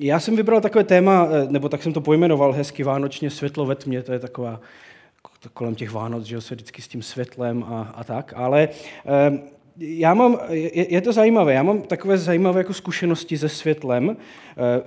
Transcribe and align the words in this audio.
já 0.00 0.20
jsem 0.20 0.36
vybral 0.36 0.60
takové 0.60 0.84
téma, 0.84 1.28
eh, 1.30 1.46
nebo 1.52 1.68
tak 1.68 1.82
jsem 1.82 1.92
to 1.92 2.00
pojmenoval 2.00 2.52
hezky 2.52 2.82
vánočně, 2.82 3.30
světlo 3.30 3.66
ve 3.66 3.74
tmě, 3.74 4.02
to 4.02 4.12
je 4.12 4.18
taková 4.18 4.60
kolem 5.54 5.74
těch 5.74 5.90
Vánoc, 5.90 6.24
že 6.24 6.40
se 6.40 6.54
vždycky 6.54 6.82
s 6.82 6.88
tím 6.88 7.02
světlem 7.02 7.64
a, 7.64 7.92
a 7.94 8.04
tak, 8.04 8.32
ale 8.36 8.68
eh, 9.06 9.38
já 9.76 10.14
mám, 10.14 10.38
je, 10.48 10.92
je 10.92 11.00
to 11.00 11.12
zajímavé, 11.12 11.54
já 11.54 11.62
mám 11.62 11.82
takové 11.82 12.18
zajímavé 12.18 12.60
jako 12.60 12.74
zkušenosti 12.74 13.38
se 13.38 13.48
světlem. 13.48 14.16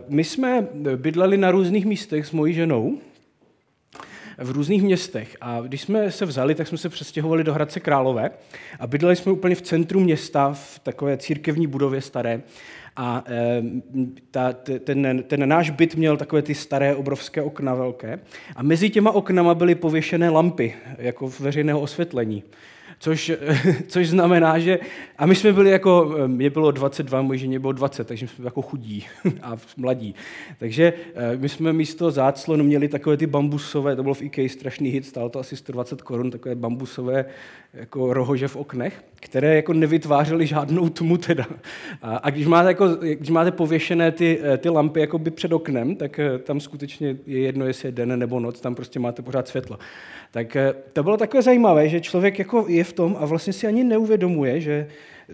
My 0.08 0.24
jsme 0.24 0.68
bydleli 0.96 1.38
na 1.38 1.52
různých 1.52 1.86
místech 1.86 2.26
s 2.26 2.32
mojí 2.32 2.54
ženou, 2.54 2.98
v 4.38 4.52
různých 4.52 4.84
městech. 4.84 5.38
A 5.42 5.62
když 5.62 5.82
jsme 5.82 6.12
se 6.12 6.26
vzali, 6.26 6.56
tak 6.56 6.68
jsme 6.68 6.78
se 6.78 6.90
přestěhovali 6.90 7.44
do 7.44 7.54
Hradce 7.54 7.80
Králové 7.80 8.32
a 8.80 8.88
bydleli 8.88 9.16
jsme 9.16 9.32
úplně 9.32 9.56
v 9.56 9.62
centru 9.62 10.00
města, 10.00 10.54
v 10.54 10.80
takové 10.80 11.18
církevní 11.18 11.68
budově 11.68 12.02
staré. 12.02 12.42
A 12.96 13.24
ta, 14.32 14.54
ten, 14.84 15.24
ten 15.28 15.50
náš 15.50 15.70
byt 15.70 15.96
měl 15.96 16.18
takové 16.18 16.42
ty 16.42 16.56
staré 16.56 16.96
obrovské 16.96 17.42
okna 17.42 17.76
velké. 17.76 18.20
A 18.56 18.64
mezi 18.64 18.90
těma 18.90 19.12
oknama 19.12 19.56
byly 19.56 19.76
pověšené 19.76 20.30
lampy, 20.30 20.74
jako 20.98 21.32
veřejného 21.40 21.82
osvětlení 21.82 22.44
což, 23.02 23.32
což 23.88 24.10
znamená, 24.10 24.60
že... 24.60 24.80
A 25.18 25.26
my 25.26 25.36
jsme 25.36 25.54
byli 25.54 25.70
jako, 25.70 26.16
mě 26.28 26.50
bylo 26.50 26.72
22, 26.72 27.22
mojí 27.22 27.40
ženě 27.40 27.60
bylo 27.60 27.74
20, 27.74 28.08
takže 28.08 28.28
jsme 28.28 28.36
byli 28.36 28.48
jako 28.48 28.62
chudí 28.62 29.06
a 29.42 29.56
mladí. 29.78 30.16
Takže 30.58 30.94
eh, 31.16 31.38
my 31.38 31.50
jsme 31.50 31.74
místo 31.74 32.12
záclonu 32.12 32.64
měli 32.64 32.88
takové 32.88 33.18
ty 33.18 33.28
bambusové, 33.28 33.96
to 33.96 34.04
bylo 34.04 34.14
v 34.14 34.22
IKEA 34.22 34.50
strašný 34.50 34.90
hit, 34.90 35.06
stálo 35.06 35.30
to 35.30 35.40
asi 35.40 35.58
120 35.58 36.02
korun, 36.02 36.32
takové 36.32 36.56
bambusové 36.56 37.26
jako 37.74 38.14
rohože 38.14 38.48
v 38.48 38.56
oknech, 38.56 39.04
které 39.16 39.56
jako 39.56 39.74
nevytvářely 39.74 40.48
žádnou 40.48 40.90
tmu 40.90 41.18
teda. 41.18 41.46
A, 42.02 42.18
a 42.18 42.30
když, 42.30 42.48
máte 42.48 42.68
jako, 42.68 42.88
když 42.88 43.30
máte 43.30 43.52
pověšené 43.52 44.12
ty, 44.12 44.40
eh, 44.44 44.58
ty 44.58 44.70
lampy 44.70 45.00
jako 45.00 45.20
by 45.20 45.32
před 45.32 45.54
oknem, 45.54 45.96
tak 45.96 46.20
eh, 46.20 46.38
tam 46.38 46.60
skutečně 46.60 47.18
je 47.26 47.40
jedno, 47.40 47.66
jestli 47.66 47.88
je 47.88 47.92
den 47.92 48.20
nebo 48.20 48.40
noc, 48.40 48.62
tam 48.62 48.76
prostě 48.76 49.00
máte 49.00 49.22
pořád 49.22 49.48
světlo. 49.48 49.80
Tak 50.32 50.58
to 50.94 51.04
bylo 51.04 51.18
takové 51.18 51.44
zajímavé, 51.44 51.90
že 51.90 52.02
člověk 52.02 52.40
jako 52.40 52.66
je 52.68 52.84
tom 52.94 53.18
a 53.20 53.26
vlastně 53.26 53.54
si 53.54 53.68
ani 53.68 53.84
neuvědomuje, 53.84 54.62
že 54.62 54.88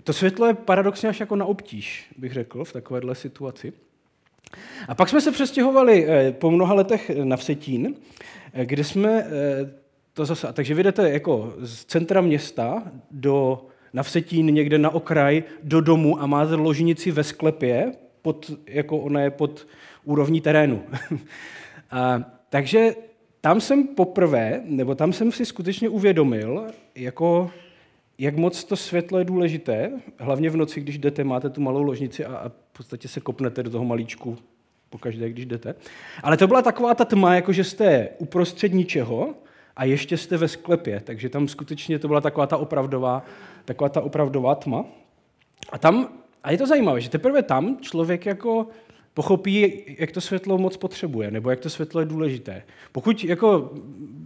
to 0.04 0.14
světlo 0.14 0.48
je 0.48 0.54
paradoxně 0.54 1.10
až 1.10 1.20
jako 1.20 1.36
na 1.36 1.46
obtíž, 1.46 2.08
bych 2.18 2.34
řekl, 2.34 2.66
v 2.66 2.74
takovéhle 2.74 3.16
situaci. 3.16 3.74
A 4.88 4.96
pak 4.96 5.10
jsme 5.10 5.22
se 5.22 5.32
přestěhovali 5.32 6.08
po 6.32 6.52
mnoha 6.52 6.74
letech 6.74 7.12
na 7.24 7.38
Vsetín, 7.38 7.96
kde 8.64 8.84
jsme 8.84 9.28
to 10.14 10.26
zase, 10.26 10.54
takže 10.54 10.74
vy 10.74 10.84
jdete 10.84 11.10
jako 11.10 11.54
z 11.60 11.86
centra 11.86 12.22
města 12.22 12.84
do, 13.12 13.66
na 13.94 14.04
Vsetín, 14.04 14.46
někde 14.46 14.78
na 14.78 14.90
okraj, 14.90 15.44
do 15.64 15.82
domu 15.82 16.22
a 16.22 16.26
máte 16.26 16.56
ložnici 16.56 17.12
ve 17.12 17.24
sklepě, 17.24 17.92
pod, 18.22 18.52
jako 18.66 18.98
ona 18.98 19.22
je 19.22 19.32
pod 19.32 19.68
úrovní 20.04 20.42
terénu. 20.42 20.84
a, 21.92 22.24
takže 22.50 22.96
tam 23.42 23.62
jsem 23.62 23.88
poprvé, 23.88 24.62
nebo 24.66 24.96
tam 24.96 25.14
jsem 25.14 25.32
si 25.32 25.46
skutečně 25.46 25.90
uvědomil, 25.90 26.68
jako, 26.96 27.52
jak 28.18 28.38
moc 28.38 28.64
to 28.64 28.76
světlo 28.76 29.20
je 29.20 29.26
důležité, 29.26 29.92
hlavně 30.20 30.50
v 30.50 30.58
noci, 30.58 30.82
když 30.82 30.98
jdete, 30.98 31.24
máte 31.24 31.50
tu 31.50 31.62
malou 31.62 31.82
ložnici 31.82 32.26
a, 32.26 32.38
a 32.38 32.50
v 32.50 32.78
podstatě 32.78 33.08
se 33.08 33.20
kopnete 33.20 33.64
do 33.64 33.70
toho 33.70 33.86
malíčku 33.86 34.38
pokaždé, 34.90 35.30
když 35.30 35.46
jdete. 35.46 35.76
Ale 36.24 36.38
to 36.38 36.48
byla 36.48 36.62
taková 36.62 36.96
ta 36.96 37.06
tma, 37.06 37.36
jako 37.36 37.54
že 37.54 37.64
jste 37.64 38.10
uprostřed 38.18 38.74
ničeho 38.74 39.36
a 39.76 39.86
ještě 39.86 40.18
jste 40.18 40.38
ve 40.38 40.48
sklepě, 40.48 41.02
takže 41.04 41.30
tam 41.30 41.48
skutečně 41.48 42.00
to 42.00 42.08
byla 42.08 42.22
taková 42.22 42.48
ta 42.48 42.58
opravdová, 42.58 43.26
taková 43.66 43.90
ta 43.90 44.02
opravdová 44.02 44.56
tma. 44.56 44.86
A 45.70 45.78
tam, 45.78 46.10
a 46.44 46.52
je 46.52 46.58
to 46.58 46.68
zajímavé, 46.68 47.02
že 47.02 47.10
teprve 47.10 47.44
tam 47.44 47.78
člověk 47.82 48.26
jako 48.26 48.68
pochopí, 49.18 49.84
jak 49.98 50.12
to 50.12 50.22
světlo 50.22 50.58
moc 50.58 50.78
potřebuje, 50.78 51.32
nebo 51.32 51.50
jak 51.50 51.60
to 51.60 51.70
světlo 51.70 52.02
je 52.02 52.06
důležité. 52.06 52.64
Pokud 52.92 53.24
jako 53.24 53.74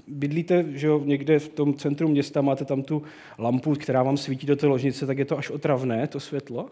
bydlíte 0.07 0.65
že 0.73 0.87
jo, 0.87 1.01
někde 1.05 1.39
v 1.39 1.49
tom 1.49 1.73
centru 1.73 2.07
města, 2.07 2.41
máte 2.41 2.65
tam 2.65 2.83
tu 2.83 3.03
lampu, 3.37 3.73
která 3.73 4.03
vám 4.03 4.17
svítí 4.17 4.47
do 4.47 4.55
té 4.55 4.67
ložnice, 4.67 5.05
tak 5.05 5.17
je 5.17 5.25
to 5.25 5.37
až 5.37 5.49
otravné, 5.49 6.07
to 6.07 6.19
světlo. 6.19 6.69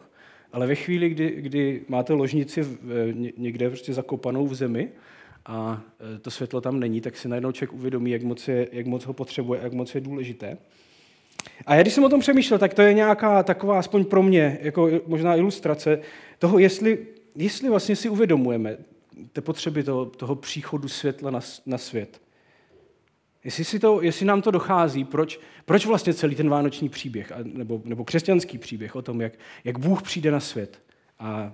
Ale 0.53 0.67
ve 0.67 0.75
chvíli, 0.75 1.09
kdy, 1.09 1.35
kdy 1.37 1.81
máte 1.87 2.13
ložnici 2.13 2.67
někde 3.37 3.69
prostě 3.69 3.93
zakopanou 3.93 4.47
v 4.47 4.55
zemi, 4.55 4.89
a 5.45 5.81
e, 6.15 6.19
to 6.19 6.31
světlo 6.31 6.61
tam 6.61 6.79
není, 6.79 7.01
tak 7.01 7.17
si 7.17 7.27
najednou 7.27 7.51
člověk 7.51 7.73
uvědomí, 7.73 8.11
jak 8.11 8.23
moc, 8.23 8.47
je, 8.47 8.67
jak 8.71 8.85
moc 8.85 9.05
ho 9.05 9.13
potřebuje, 9.13 9.59
jak 9.63 9.73
moc 9.73 9.95
je 9.95 10.01
důležité. 10.01 10.57
A 11.65 11.75
já 11.75 11.81
když 11.81 11.93
jsem 11.93 12.03
o 12.03 12.09
tom 12.09 12.19
přemýšlel, 12.19 12.59
tak 12.59 12.73
to 12.73 12.81
je 12.81 12.93
nějaká 12.93 13.43
taková, 13.43 13.79
aspoň 13.79 14.05
pro 14.05 14.23
mě, 14.23 14.57
jako 14.61 14.89
možná 15.07 15.35
ilustrace 15.35 15.99
toho, 16.39 16.59
jestli, 16.59 17.18
jestli 17.39 17.69
vlastně 17.69 17.95
si 17.95 18.09
uvědomujeme 18.09 18.77
ty 19.33 19.41
potřeby 19.41 19.83
toho, 19.83 20.05
toho 20.05 20.35
příchodu 20.35 20.87
světla 20.87 21.31
na, 21.31 21.39
na 21.65 21.77
svět. 21.77 22.21
Jestli, 23.43 23.65
si 23.65 23.79
to, 23.79 24.01
jestli 24.01 24.25
nám 24.25 24.41
to 24.41 24.51
dochází, 24.51 25.03
proč, 25.03 25.39
proč 25.65 25.85
vlastně 25.85 26.13
celý 26.13 26.35
ten 26.35 26.49
vánoční 26.49 26.89
příběh, 26.89 27.31
nebo, 27.43 27.81
nebo 27.85 28.05
křesťanský 28.05 28.57
příběh 28.57 28.95
o 28.95 29.01
tom, 29.01 29.21
jak, 29.21 29.33
jak 29.63 29.79
Bůh 29.79 30.03
přijde 30.03 30.31
na 30.31 30.39
svět 30.39 30.81
a 31.19 31.53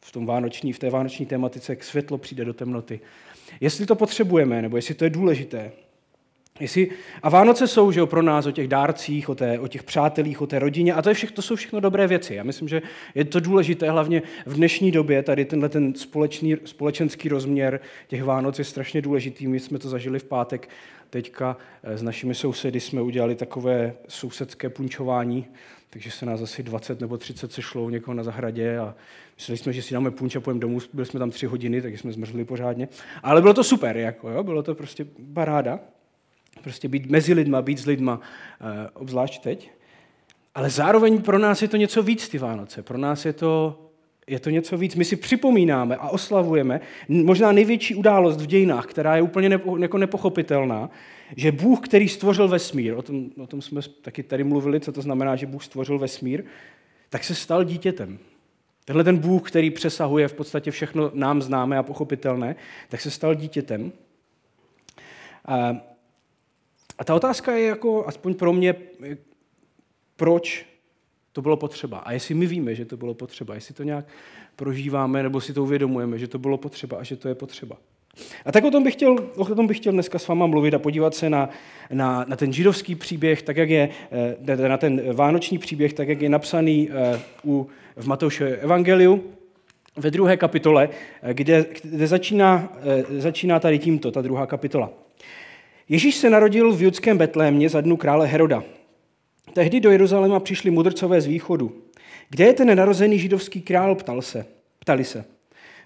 v, 0.00 0.12
tom 0.12 0.26
vánoční, 0.26 0.72
v 0.72 0.78
té 0.78 0.90
vánoční 0.90 1.26
tematice, 1.26 1.72
jak 1.72 1.84
světlo 1.84 2.18
přijde 2.18 2.44
do 2.44 2.54
temnoty. 2.54 3.00
Jestli 3.60 3.86
to 3.86 3.94
potřebujeme, 3.94 4.62
nebo 4.62 4.76
jestli 4.76 4.94
to 4.94 5.04
je 5.04 5.10
důležité. 5.10 5.72
Jestli, 6.60 6.90
a 7.22 7.28
Vánoce 7.28 7.66
jsou 7.66 7.92
že 7.92 8.00
jo, 8.00 8.06
pro 8.06 8.22
nás 8.22 8.46
o 8.46 8.50
těch 8.50 8.68
dárcích, 8.68 9.28
o, 9.28 9.34
té, 9.34 9.58
o 9.58 9.68
těch 9.68 9.82
přátelích, 9.82 10.40
o 10.40 10.46
té 10.46 10.58
rodině 10.58 10.94
a 10.94 11.02
to, 11.02 11.08
je 11.08 11.14
všechno, 11.14 11.36
to 11.36 11.42
jsou 11.42 11.56
všechno 11.56 11.80
dobré 11.80 12.06
věci. 12.06 12.34
Já 12.34 12.42
myslím, 12.42 12.68
že 12.68 12.82
je 13.14 13.24
to 13.24 13.40
důležité, 13.40 13.90
hlavně 13.90 14.22
v 14.46 14.54
dnešní 14.54 14.90
době, 14.90 15.22
tady 15.22 15.44
tenhle 15.44 15.68
ten 15.68 15.94
společný, 15.94 16.56
společenský 16.64 17.28
rozměr 17.28 17.80
těch 18.08 18.24
Vánoc 18.24 18.58
je 18.58 18.64
strašně 18.64 19.02
důležitý. 19.02 19.46
My 19.46 19.60
jsme 19.60 19.78
to 19.78 19.88
zažili 19.88 20.18
v 20.18 20.24
pátek 20.24 20.68
teďka 21.10 21.56
eh, 21.82 21.98
s 21.98 22.02
našimi 22.02 22.34
sousedy 22.34 22.80
jsme 22.80 23.02
udělali 23.02 23.34
takové 23.34 23.94
sousedské 24.08 24.68
punčování, 24.68 25.46
takže 25.90 26.10
se 26.10 26.26
nás 26.26 26.42
asi 26.42 26.62
20 26.62 27.00
nebo 27.00 27.18
30 27.18 27.52
sešlo 27.52 27.90
někoho 27.90 28.14
na 28.14 28.22
zahradě 28.22 28.78
a 28.78 28.94
mysleli 29.36 29.58
jsme, 29.58 29.72
že 29.72 29.82
si 29.82 29.94
dáme 29.94 30.10
punč 30.10 30.36
a 30.36 30.40
půjdeme 30.40 30.60
domů, 30.60 30.78
byli 30.92 31.06
jsme 31.06 31.20
tam 31.20 31.30
tři 31.30 31.46
hodiny, 31.46 31.82
takže 31.82 31.98
jsme 31.98 32.12
zmrzli 32.12 32.44
pořádně. 32.44 32.88
Ale 33.22 33.40
bylo 33.40 33.54
to 33.54 33.64
super, 33.64 33.96
jako, 33.96 34.30
jo? 34.30 34.42
bylo 34.42 34.62
to 34.62 34.74
prostě 34.74 35.06
paráda. 35.34 35.80
Prostě 36.62 36.88
být 36.88 37.06
mezi 37.06 37.32
lidma, 37.34 37.62
být 37.62 37.78
s 37.78 37.86
lidma, 37.86 38.20
eh, 38.60 38.90
obzvlášť 38.94 39.42
teď. 39.42 39.70
Ale 40.54 40.70
zároveň 40.70 41.22
pro 41.22 41.38
nás 41.38 41.62
je 41.62 41.68
to 41.68 41.76
něco 41.76 42.02
víc, 42.02 42.28
ty 42.28 42.38
Vánoce. 42.38 42.82
Pro 42.82 42.98
nás 42.98 43.24
je 43.24 43.32
to, 43.32 43.80
je 44.26 44.40
to 44.40 44.50
něco 44.50 44.78
víc. 44.78 44.94
My 44.94 45.04
si 45.04 45.16
připomínáme 45.16 45.96
a 45.96 46.08
oslavujeme 46.08 46.80
možná 47.08 47.52
největší 47.52 47.94
událost 47.94 48.40
v 48.40 48.46
dějinách, 48.46 48.86
která 48.86 49.16
je 49.16 49.22
úplně 49.22 49.48
nepo, 49.48 49.76
jako 49.76 49.98
nepochopitelná, 49.98 50.90
že 51.36 51.52
Bůh, 51.52 51.80
který 51.80 52.08
stvořil 52.08 52.48
vesmír, 52.48 52.94
o 52.94 53.02
tom, 53.02 53.30
o 53.42 53.46
tom 53.46 53.62
jsme 53.62 53.80
taky 54.02 54.22
tady 54.22 54.44
mluvili, 54.44 54.80
co 54.80 54.92
to 54.92 55.02
znamená, 55.02 55.36
že 55.36 55.46
Bůh 55.46 55.64
stvořil 55.64 55.98
vesmír, 55.98 56.44
tak 57.10 57.24
se 57.24 57.34
stal 57.34 57.64
dítětem. 57.64 58.18
Tenhle 58.84 59.04
ten 59.04 59.18
Bůh, 59.18 59.50
který 59.50 59.70
přesahuje 59.70 60.28
v 60.28 60.34
podstatě 60.34 60.70
všechno 60.70 61.10
nám 61.14 61.42
známé 61.42 61.78
a 61.78 61.82
pochopitelné, 61.82 62.56
tak 62.88 63.00
se 63.00 63.10
stal 63.10 63.34
dítětem. 63.34 63.92
A 66.98 67.04
ta 67.04 67.14
otázka 67.14 67.52
je 67.52 67.66
jako, 67.66 68.06
aspoň 68.06 68.34
pro 68.34 68.52
mě, 68.52 68.74
proč 70.16 70.66
to 71.32 71.42
bylo 71.42 71.56
potřeba. 71.56 71.98
A 71.98 72.12
jestli 72.12 72.34
my 72.34 72.46
víme, 72.46 72.74
že 72.74 72.84
to 72.84 72.96
bylo 72.96 73.14
potřeba, 73.14 73.54
jestli 73.54 73.74
to 73.74 73.82
nějak 73.82 74.04
prožíváme, 74.56 75.22
nebo 75.22 75.40
si 75.40 75.52
to 75.52 75.62
uvědomujeme, 75.62 76.18
že 76.18 76.28
to 76.28 76.38
bylo 76.38 76.58
potřeba 76.58 76.96
a 76.96 77.02
že 77.02 77.16
to 77.16 77.28
je 77.28 77.34
potřeba. 77.34 77.76
A 78.44 78.52
tak 78.52 78.64
o 78.64 78.70
tom 78.70 78.82
bych 78.82 78.94
chtěl, 78.94 79.16
o 79.36 79.44
tom 79.44 79.66
bych 79.66 79.76
chtěl 79.76 79.92
dneska 79.92 80.18
s 80.18 80.28
váma 80.28 80.46
mluvit 80.46 80.74
a 80.74 80.78
podívat 80.78 81.14
se 81.14 81.30
na, 81.30 81.48
na, 81.90 82.24
na 82.28 82.36
ten 82.36 82.52
židovský 82.52 82.94
příběh, 82.94 83.42
tak 83.42 83.56
jak 83.56 83.70
je, 83.70 83.88
eh, 84.46 84.68
na 84.68 84.76
ten 84.76 85.14
vánoční 85.14 85.58
příběh, 85.58 85.92
tak 85.92 86.08
jak 86.08 86.20
je 86.20 86.28
napsaný 86.28 86.88
eh, 86.90 87.20
u, 87.44 87.68
v 87.96 88.06
Matoušově 88.06 88.56
evangeliu 88.56 89.24
ve 89.96 90.10
druhé 90.10 90.36
kapitole, 90.36 90.88
eh, 91.22 91.34
kde, 91.34 91.66
kde 91.82 92.06
začíná, 92.06 92.72
začíná 93.18 93.60
tady 93.60 93.78
tímto, 93.78 94.10
ta 94.10 94.22
druhá 94.22 94.46
kapitola. 94.46 95.03
Ježíš 95.88 96.14
se 96.14 96.30
narodil 96.30 96.72
v 96.72 96.82
judském 96.82 97.18
Betlémě 97.18 97.68
za 97.68 97.80
dnu 97.80 97.96
krále 97.96 98.26
Heroda. 98.26 98.64
Tehdy 99.52 99.80
do 99.80 99.90
Jeruzaléma 99.90 100.40
přišli 100.40 100.70
mudrcové 100.70 101.20
z 101.20 101.26
východu. 101.26 101.82
Kde 102.30 102.44
je 102.44 102.52
ten 102.52 102.66
nenarozený 102.66 103.18
židovský 103.18 103.62
král, 103.62 103.94
ptal 103.94 104.22
se. 104.22 104.46
Ptali 104.78 105.04
se. 105.04 105.24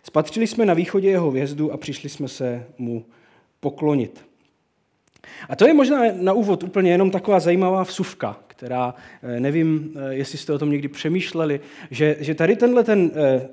Spatřili 0.03 0.47
jsme 0.47 0.67
na 0.67 0.75
východě 0.75 1.11
jeho 1.11 1.31
vězdu 1.31 1.73
a 1.73 1.77
přišli 1.77 2.09
jsme 2.09 2.29
se 2.29 2.67
mu 2.79 3.05
poklonit. 3.61 4.25
A 5.49 5.57
to 5.57 5.67
je 5.67 5.75
možná 5.75 6.03
na 6.13 6.33
úvod 6.33 6.63
úplně 6.63 6.91
jenom 6.91 7.11
taková 7.11 7.41
zajímavá 7.41 7.83
vsuvka, 7.85 8.41
která, 8.47 8.95
eh, 9.23 9.41
nevím, 9.41 9.95
eh, 9.97 10.15
jestli 10.15 10.39
jste 10.39 10.53
o 10.53 10.59
tom 10.59 10.71
někdy 10.71 10.89
přemýšleli, 10.89 11.61
že, 11.91 12.17
že 12.21 12.35
tady 12.35 12.57
tenhle 12.57 12.85
ten 12.85 13.11
eh, 13.15 13.49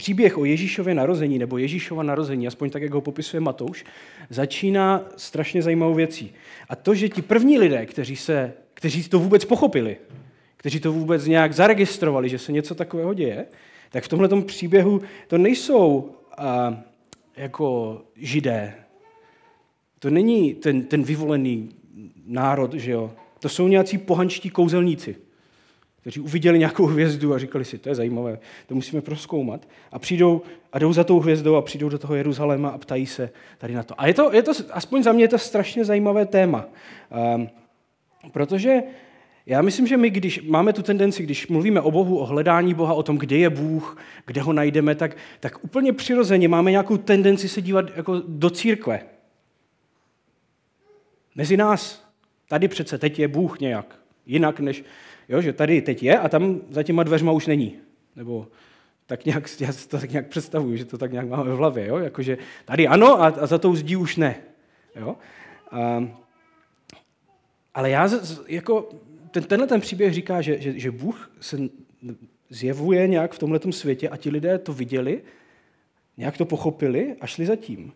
příběh 0.00 0.38
o 0.38 0.44
Ježíšově 0.44 0.94
narození, 0.94 1.38
nebo 1.38 1.58
Ježíšova 1.58 2.02
narození, 2.02 2.46
aspoň 2.46 2.70
tak, 2.70 2.82
jak 2.82 2.92
ho 2.92 3.00
popisuje 3.00 3.40
Matouš, 3.40 3.84
začíná 4.30 5.04
strašně 5.16 5.62
zajímavou 5.62 5.94
věcí. 5.94 6.32
A 6.68 6.76
to, 6.76 6.94
že 6.94 7.08
ti 7.08 7.22
první 7.22 7.58
lidé, 7.58 7.86
kteří, 7.86 8.16
se, 8.16 8.52
kteří 8.74 9.08
to 9.08 9.18
vůbec 9.18 9.44
pochopili, 9.44 9.96
kteří 10.56 10.80
to 10.80 10.92
vůbec 10.92 11.26
nějak 11.26 11.52
zaregistrovali, 11.52 12.28
že 12.28 12.38
se 12.38 12.52
něco 12.52 12.74
takového 12.74 13.14
děje, 13.14 13.46
tak 13.90 14.04
v 14.04 14.08
tomhle 14.08 14.42
příběhu 14.42 15.00
to 15.28 15.38
nejsou 15.38 16.16
a, 16.38 16.80
jako 17.36 18.00
židé. 18.16 18.74
To 19.98 20.10
není 20.10 20.54
ten, 20.54 20.82
ten 20.82 21.02
vyvolený 21.02 21.68
národ, 22.26 22.74
že 22.74 22.90
jo. 22.90 23.12
To 23.38 23.48
jsou 23.48 23.68
nějací 23.68 23.98
pohančtí 23.98 24.50
kouzelníci, 24.50 25.16
kteří 26.00 26.20
uviděli 26.20 26.58
nějakou 26.58 26.86
hvězdu 26.86 27.34
a 27.34 27.38
říkali 27.38 27.64
si, 27.64 27.78
to 27.78 27.88
je 27.88 27.94
zajímavé, 27.94 28.38
to 28.66 28.74
musíme 28.74 29.02
proskoumat. 29.02 29.68
A 29.92 29.98
přijdou 29.98 30.42
a 30.72 30.78
jdou 30.78 30.92
za 30.92 31.04
tou 31.04 31.20
hvězdou 31.20 31.56
a 31.56 31.62
přijdou 31.62 31.88
do 31.88 31.98
toho 31.98 32.14
Jeruzaléma 32.14 32.68
a 32.68 32.78
ptají 32.78 33.06
se 33.06 33.30
tady 33.58 33.74
na 33.74 33.82
to. 33.82 34.00
A 34.00 34.06
je 34.06 34.14
to, 34.14 34.32
je 34.32 34.42
to 34.42 34.52
aspoň 34.70 35.02
za 35.02 35.12
mě 35.12 35.24
je 35.24 35.28
to 35.28 35.38
strašně 35.38 35.84
zajímavé 35.84 36.26
téma. 36.26 36.66
Um, 37.34 37.48
protože 38.32 38.82
já 39.46 39.62
myslím, 39.62 39.86
že 39.86 39.96
my, 39.96 40.10
když 40.10 40.42
máme 40.42 40.72
tu 40.72 40.82
tendenci, 40.82 41.22
když 41.22 41.48
mluvíme 41.48 41.80
o 41.80 41.90
Bohu, 41.90 42.18
o 42.18 42.26
hledání 42.26 42.74
Boha, 42.74 42.94
o 42.94 43.02
tom, 43.02 43.18
kde 43.18 43.36
je 43.36 43.50
Bůh, 43.50 43.98
kde 44.26 44.42
ho 44.42 44.52
najdeme, 44.52 44.94
tak, 44.94 45.16
tak 45.40 45.64
úplně 45.64 45.92
přirozeně 45.92 46.48
máme 46.48 46.70
nějakou 46.70 46.96
tendenci 46.96 47.48
se 47.48 47.62
dívat 47.62 47.84
jako 47.96 48.22
do 48.28 48.50
církve. 48.50 49.00
Mezi 51.34 51.56
nás. 51.56 52.10
Tady 52.48 52.68
přece 52.68 52.98
teď 52.98 53.18
je 53.18 53.28
Bůh 53.28 53.60
nějak. 53.60 53.98
Jinak 54.26 54.60
než, 54.60 54.84
jo, 55.30 55.40
že 55.40 55.52
tady 55.52 55.82
teď 55.82 56.02
je 56.02 56.18
a 56.18 56.28
tam 56.28 56.60
za 56.70 56.82
těma 56.82 57.02
dveřma 57.02 57.32
už 57.32 57.46
není. 57.46 57.76
Nebo 58.16 58.48
tak 59.06 59.24
nějak, 59.24 59.44
já 59.60 59.72
si 59.72 59.88
to 59.88 59.98
tak 59.98 60.10
nějak 60.10 60.28
představuju, 60.28 60.76
že 60.76 60.84
to 60.84 60.98
tak 60.98 61.12
nějak 61.12 61.28
máme 61.28 61.52
v 61.52 61.56
hlavě. 61.56 61.86
Jo? 61.86 61.98
Jakože 61.98 62.38
tady 62.64 62.88
ano 62.88 63.22
a, 63.22 63.26
a 63.26 63.46
za 63.46 63.58
tou 63.58 63.76
zdí 63.76 63.96
už 63.96 64.16
ne. 64.16 64.36
Jo? 64.96 65.16
A, 65.70 66.08
ale 67.74 67.90
já 67.90 68.08
jako 68.48 68.88
ten, 69.30 69.42
tenhle 69.42 69.66
ten 69.66 69.80
příběh 69.80 70.14
říká, 70.14 70.40
že, 70.40 70.60
že, 70.60 70.78
že 70.78 70.90
Bůh 70.90 71.30
se 71.40 71.58
zjevuje 72.50 73.08
nějak 73.08 73.32
v 73.32 73.38
tomhle 73.38 73.60
světě 73.70 74.08
a 74.08 74.16
ti 74.16 74.30
lidé 74.30 74.58
to 74.58 74.72
viděli, 74.72 75.22
nějak 76.16 76.38
to 76.38 76.44
pochopili 76.44 77.16
a 77.20 77.26
šli 77.26 77.46
za 77.46 77.56
tím. 77.56 77.92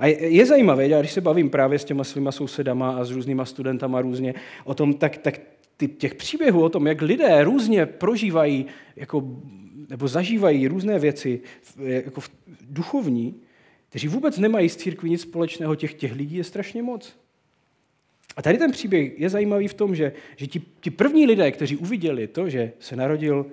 A 0.00 0.06
je, 0.06 0.28
je 0.28 0.46
zajímavé, 0.46 0.88
já 0.88 1.00
když 1.00 1.12
se 1.12 1.20
bavím 1.20 1.50
právě 1.50 1.78
s 1.78 1.84
těma 1.84 2.04
svýma 2.04 2.32
sousedama 2.32 2.96
a 2.96 3.04
s 3.04 3.10
různýma 3.10 3.44
studentama 3.44 4.00
různě 4.00 4.34
o 4.64 4.74
tom, 4.74 4.94
tak, 4.94 5.16
tak 5.16 5.40
ty, 5.76 5.88
těch 5.88 6.14
příběhů 6.14 6.62
o 6.62 6.68
tom, 6.68 6.86
jak 6.86 7.02
lidé 7.02 7.44
různě 7.44 7.86
prožívají 7.86 8.66
jako, 8.96 9.40
nebo 9.88 10.08
zažívají 10.08 10.68
různé 10.68 10.98
věci 10.98 11.40
jako 11.76 12.20
v, 12.20 12.30
duchovní, 12.60 13.34
kteří 13.88 14.08
vůbec 14.08 14.38
nemají 14.38 14.68
s 14.68 14.76
církví 14.76 15.10
nic 15.10 15.20
společného, 15.20 15.74
těch, 15.74 15.94
těch 15.94 16.12
lidí 16.12 16.36
je 16.36 16.44
strašně 16.44 16.82
moc. 16.82 17.16
A 18.36 18.42
tady 18.42 18.58
ten 18.58 18.72
příběh 18.72 19.20
je 19.20 19.30
zajímavý 19.30 19.68
v 19.68 19.74
tom, 19.74 19.94
že, 19.94 20.12
že 20.36 20.46
ti, 20.46 20.62
ti 20.80 20.90
první 20.90 21.26
lidé, 21.26 21.52
kteří 21.52 21.76
uviděli 21.76 22.26
to, 22.26 22.48
že 22.48 22.72
se 22.78 22.96
narodil 22.96 23.46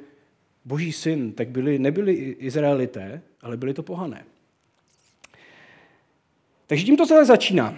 boží 0.65 0.91
syn, 0.91 1.31
tak 1.31 1.49
byli, 1.49 1.79
nebyli 1.79 2.13
Izraelité, 2.39 3.21
ale 3.41 3.57
byli 3.57 3.73
to 3.73 3.83
pohané. 3.83 4.25
Takže 6.67 6.85
tím 6.85 6.97
to 6.97 7.05
celé 7.05 7.25
začíná. 7.25 7.77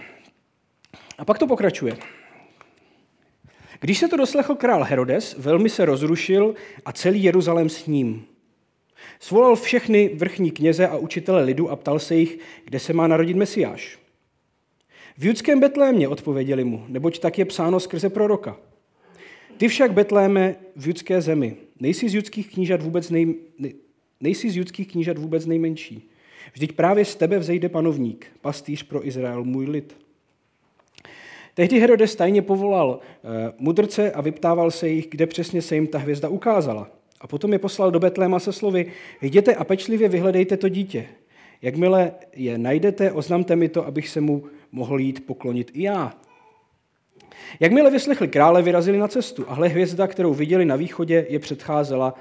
A 1.18 1.24
pak 1.24 1.38
to 1.38 1.46
pokračuje. 1.46 1.96
Když 3.86 3.98
se 3.98 4.08
to 4.08 4.16
doslechl 4.16 4.54
král 4.54 4.84
Herodes, 4.84 5.36
velmi 5.38 5.70
se 5.70 5.84
rozrušil 5.84 6.54
a 6.84 6.92
celý 6.92 7.22
Jeruzalém 7.22 7.68
s 7.68 7.86
ním. 7.86 8.24
Svolal 9.20 9.56
všechny 9.56 10.10
vrchní 10.14 10.50
kněze 10.50 10.88
a 10.88 10.96
učitele 10.96 11.44
lidu 11.44 11.70
a 11.70 11.76
ptal 11.76 11.98
se 11.98 12.16
jich, 12.16 12.38
kde 12.64 12.78
se 12.78 12.92
má 12.92 13.06
narodit 13.06 13.36
Mesiáš. 13.36 13.98
V 15.18 15.24
judském 15.24 15.60
Betlémě 15.60 16.08
odpověděli 16.08 16.64
mu, 16.64 16.84
neboť 16.88 17.18
tak 17.18 17.38
je 17.38 17.44
psáno 17.44 17.80
skrze 17.80 18.08
proroka. 18.08 18.56
Ty 19.56 19.68
však 19.68 19.92
Betléme 19.92 20.56
v 20.76 20.86
judské 20.86 21.20
zemi, 21.20 21.56
nejsi 21.80 22.08
z 22.08 22.14
judských 22.14 22.50
knížat 22.50 22.82
vůbec, 22.82 23.10
nej, 23.10 23.34
nejsi 24.20 24.50
z 24.50 24.56
judských 24.56 24.88
knížat 24.88 25.18
vůbec 25.18 25.46
nejmenší. 25.46 26.10
Vždyť 26.52 26.72
právě 26.72 27.04
z 27.04 27.14
tebe 27.14 27.38
vzejde 27.38 27.68
panovník, 27.68 28.26
pastýř 28.40 28.82
pro 28.82 29.06
Izrael, 29.06 29.44
můj 29.44 29.66
lid. 29.66 30.05
Tehdy 31.56 31.80
Herodes 31.80 32.14
tajně 32.14 32.42
povolal 32.42 32.98
eh, 33.00 33.52
mudrce 33.58 34.12
a 34.12 34.20
vyptával 34.20 34.70
se 34.70 34.88
jich, 34.88 35.06
kde 35.10 35.26
přesně 35.26 35.62
se 35.62 35.74
jim 35.74 35.86
ta 35.86 35.98
hvězda 35.98 36.28
ukázala. 36.28 36.90
A 37.20 37.26
potom 37.26 37.52
je 37.52 37.58
poslal 37.58 37.90
do 37.90 38.00
Betléma 38.00 38.38
se 38.38 38.52
slovy, 38.52 38.92
jděte 39.22 39.54
a 39.54 39.64
pečlivě 39.64 40.08
vyhledejte 40.08 40.56
to 40.56 40.68
dítě. 40.68 41.06
Jakmile 41.62 42.12
je 42.32 42.58
najdete, 42.58 43.12
oznamte 43.12 43.56
mi 43.56 43.68
to, 43.68 43.86
abych 43.86 44.08
se 44.08 44.20
mu 44.20 44.44
mohl 44.72 45.00
jít 45.00 45.26
poklonit 45.26 45.70
i 45.74 45.82
já. 45.82 46.14
Jakmile 47.60 47.90
vyslechli 47.90 48.28
krále, 48.28 48.62
vyrazili 48.62 48.98
na 48.98 49.08
cestu 49.08 49.44
a 49.48 49.54
hle 49.54 49.68
hvězda, 49.68 50.06
kterou 50.06 50.34
viděli 50.34 50.64
na 50.64 50.76
východě, 50.76 51.26
je 51.28 51.38
předcházela, 51.38 52.14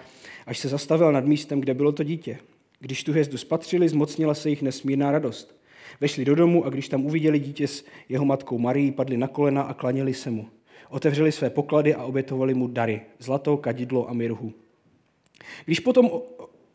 až 0.46 0.58
se 0.58 0.68
zastavila 0.68 1.12
nad 1.12 1.26
místem, 1.26 1.60
kde 1.60 1.74
bylo 1.74 1.92
to 1.92 2.04
dítě. 2.04 2.38
Když 2.80 3.04
tu 3.04 3.12
hvězdu 3.12 3.38
spatřili, 3.38 3.90
zmocnila 3.90 4.34
se 4.34 4.50
jich 4.50 4.62
nesmírná 4.62 5.12
radost. 5.12 5.56
Vešli 6.02 6.26
do 6.26 6.36
domu 6.36 6.66
a 6.66 6.70
když 6.70 6.90
tam 6.90 7.06
uviděli 7.06 7.40
dítě 7.40 7.68
s 7.68 7.86
jeho 8.10 8.26
matkou 8.26 8.58
Marí, 8.58 8.92
padli 8.92 9.18
na 9.18 9.28
kolena 9.28 9.62
a 9.62 9.74
klaněli 9.74 10.14
se 10.14 10.32
mu. 10.32 10.48
Otevřeli 10.90 11.32
své 11.32 11.50
poklady 11.50 11.96
a 11.96 12.04
obětovali 12.04 12.54
mu 12.54 12.68
dary, 12.68 13.02
zlato, 13.20 13.58
kadidlo 13.58 14.10
a 14.10 14.14
mirhu. 14.14 14.54
Když 15.66 15.80
potom 15.80 16.10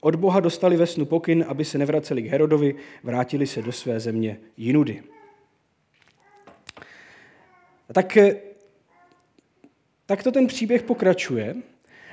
od 0.01 0.17
Boha 0.17 0.41
dostali 0.41 0.77
ve 0.77 0.87
snu 0.87 1.05
pokyn, 1.05 1.45
aby 1.49 1.65
se 1.65 1.79
nevraceli 1.79 2.23
k 2.23 2.27
Herodovi, 2.27 2.75
vrátili 3.03 3.47
se 3.47 3.63
do 3.63 3.73
své 3.73 4.01
země 4.01 4.37
Jinudy. 4.57 5.03
Tak, 7.93 8.19
tak 10.07 10.23
to 10.23 10.33
ten 10.33 10.47
příběh 10.47 10.83
pokračuje. 10.83 11.57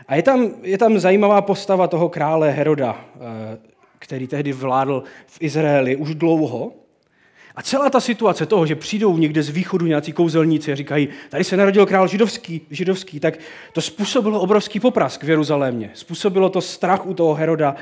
A 0.07 0.15
je 0.15 0.23
tam, 0.23 0.51
je 0.61 0.77
tam 0.77 0.99
zajímavá 0.99 1.41
postava 1.41 1.87
toho 1.87 2.09
krále 2.09 2.51
Heroda, 2.51 3.05
eh, 3.15 3.57
který 3.99 4.27
tehdy 4.27 4.51
vládl 4.53 5.03
v 5.27 5.37
Izraeli 5.41 5.95
už 5.95 6.15
dlouho. 6.15 6.73
A 7.57 7.61
celá 7.61 7.89
ta 7.89 7.99
situace 7.99 8.45
toho, 8.45 8.65
že 8.65 8.75
přijdou 8.75 9.17
někde 9.17 9.43
z 9.43 9.49
východu 9.49 9.85
nějací 9.85 10.13
kouzelníci 10.13 10.71
a 10.71 10.75
říkají, 10.75 11.07
tady 11.29 11.43
se 11.43 11.57
narodil 11.57 11.85
král 11.85 12.07
židovský, 12.07 12.61
židovský, 12.69 13.19
tak 13.19 13.39
to 13.73 13.81
způsobilo 13.81 14.41
obrovský 14.41 14.79
poprask 14.79 15.23
v 15.23 15.29
Jeruzalémě. 15.29 15.91
Způsobilo 15.93 16.49
to 16.49 16.61
strach 16.61 17.05
u 17.05 17.13
toho 17.13 17.33
Heroda. 17.33 17.75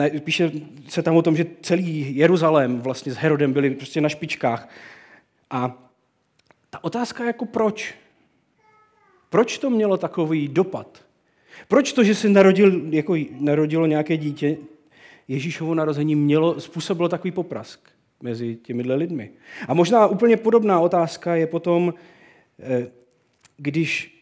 Eh, 0.00 0.20
píše 0.20 0.50
se 0.88 1.02
tam 1.02 1.16
o 1.16 1.22
tom, 1.22 1.36
že 1.36 1.46
celý 1.62 2.16
Jeruzalém 2.16 2.80
vlastně 2.80 3.12
s 3.12 3.16
Herodem 3.16 3.52
byli 3.52 3.70
prostě 3.70 4.00
na 4.00 4.08
špičkách. 4.08 4.68
A 5.50 5.88
ta 6.70 6.84
otázka 6.84 7.24
jako 7.24 7.46
proč? 7.46 7.94
Proč 9.30 9.58
to 9.58 9.70
mělo 9.70 9.96
takový 9.96 10.48
dopad? 10.48 11.04
Proč 11.68 11.92
to, 11.92 12.04
že 12.04 12.14
se 12.14 12.28
narodil, 12.28 12.82
jako 12.90 13.16
narodilo 13.40 13.86
nějaké 13.86 14.16
dítě, 14.16 14.56
Ježíšovo 15.28 15.74
narození 15.74 16.14
mělo, 16.14 16.60
způsobilo 16.60 17.08
takový 17.08 17.30
poprask 17.30 17.80
mezi 18.22 18.56
těmi 18.56 18.82
lidmi? 18.82 19.30
A 19.68 19.74
možná 19.74 20.06
úplně 20.06 20.36
podobná 20.36 20.80
otázka 20.80 21.34
je 21.34 21.46
potom, 21.46 21.94
eh, 22.60 22.86
když 23.56 24.18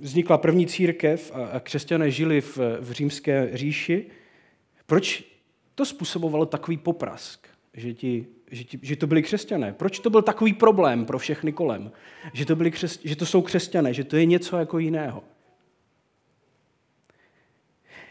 vznikla 0.00 0.38
první 0.38 0.66
církev 0.66 1.32
a 1.52 1.60
křesťané 1.60 2.10
žili 2.10 2.40
v, 2.40 2.58
v 2.80 2.92
římské 2.92 3.50
říši, 3.52 4.06
proč 4.86 5.24
to 5.74 5.84
způsobovalo 5.84 6.46
takový 6.46 6.76
poprask, 6.76 7.46
že 7.74 7.94
ti 7.94 8.26
že, 8.50 8.64
ti, 8.64 8.78
že 8.82 8.96
to 8.96 9.06
byli 9.06 9.22
křesťané. 9.22 9.72
Proč 9.72 9.98
to 9.98 10.10
byl 10.10 10.22
takový 10.22 10.52
problém 10.52 11.04
pro 11.04 11.18
všechny 11.18 11.52
kolem? 11.52 11.92
Že 12.32 12.46
to, 12.46 12.56
byli 12.56 12.70
křes, 12.70 13.00
že 13.04 13.16
to 13.16 13.26
jsou 13.26 13.42
křesťané, 13.42 13.94
že 13.94 14.04
to 14.04 14.16
je 14.16 14.24
něco 14.24 14.56
jako 14.56 14.78
jiného. 14.78 15.24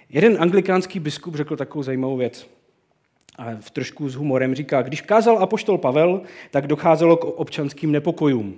Jeden 0.09 0.37
anglikánský 0.39 0.99
biskup 0.99 1.35
řekl 1.35 1.57
takovou 1.57 1.83
zajímavou 1.83 2.17
věc. 2.17 2.49
A 3.37 3.55
v 3.59 3.71
trošku 3.71 4.09
s 4.09 4.15
humorem 4.15 4.55
říká, 4.55 4.81
když 4.81 5.01
kázal 5.01 5.37
apoštol 5.37 5.77
Pavel, 5.77 6.21
tak 6.51 6.67
docházelo 6.67 7.17
k 7.17 7.25
občanským 7.25 7.91
nepokojům. 7.91 8.55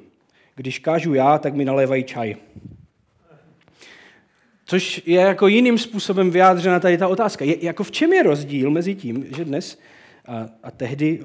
Když 0.55 0.79
kážu 0.79 1.13
já, 1.13 1.37
tak 1.37 1.53
mi 1.53 1.65
nalévají 1.65 2.03
čaj. 2.03 2.35
Což 4.65 5.01
je 5.05 5.19
jako 5.19 5.47
jiným 5.47 5.77
způsobem 5.77 6.31
vyjádřena 6.31 6.79
tady 6.79 6.97
ta 6.97 7.07
otázka. 7.07 7.45
Je, 7.45 7.65
jako 7.65 7.83
v 7.83 7.91
čem 7.91 8.13
je 8.13 8.23
rozdíl 8.23 8.71
mezi 8.71 8.95
tím, 8.95 9.25
že 9.35 9.45
dnes 9.45 9.79
a, 10.25 10.49
a 10.63 10.71
tehdy 10.71 11.19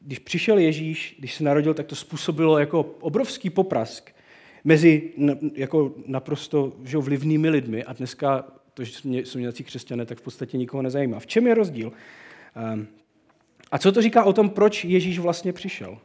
když 0.00 0.18
přišel 0.18 0.58
Ježíš, 0.58 1.16
když 1.18 1.34
se 1.34 1.44
narodil, 1.44 1.74
tak 1.74 1.86
to 1.86 1.94
způsobilo 1.94 2.58
jako 2.58 2.94
obrovský 3.00 3.50
poprask 3.50 4.10
mezi 4.64 5.10
jako 5.54 5.94
naprosto 6.06 6.72
že, 6.84 6.98
vlivnými 6.98 7.48
lidmi 7.48 7.84
a 7.84 7.92
dneska 7.92 8.44
to, 8.74 8.84
že 8.84 8.92
jsou 9.04 9.38
nějací 9.38 9.64
křesťané, 9.64 10.06
tak 10.06 10.18
v 10.18 10.22
podstatě 10.22 10.58
nikoho 10.58 10.82
nezajímá. 10.82 11.20
V 11.20 11.26
čem 11.26 11.46
je 11.46 11.54
rozdíl? 11.54 11.92
Ehm, 12.56 12.86
a 13.72 13.78
co 13.78 13.92
to 13.92 14.02
říká 14.02 14.24
o 14.24 14.32
tom, 14.32 14.50
proč 14.50 14.84
Ježíš 14.84 15.18
vlastně 15.18 15.52
přišel? 15.52 15.98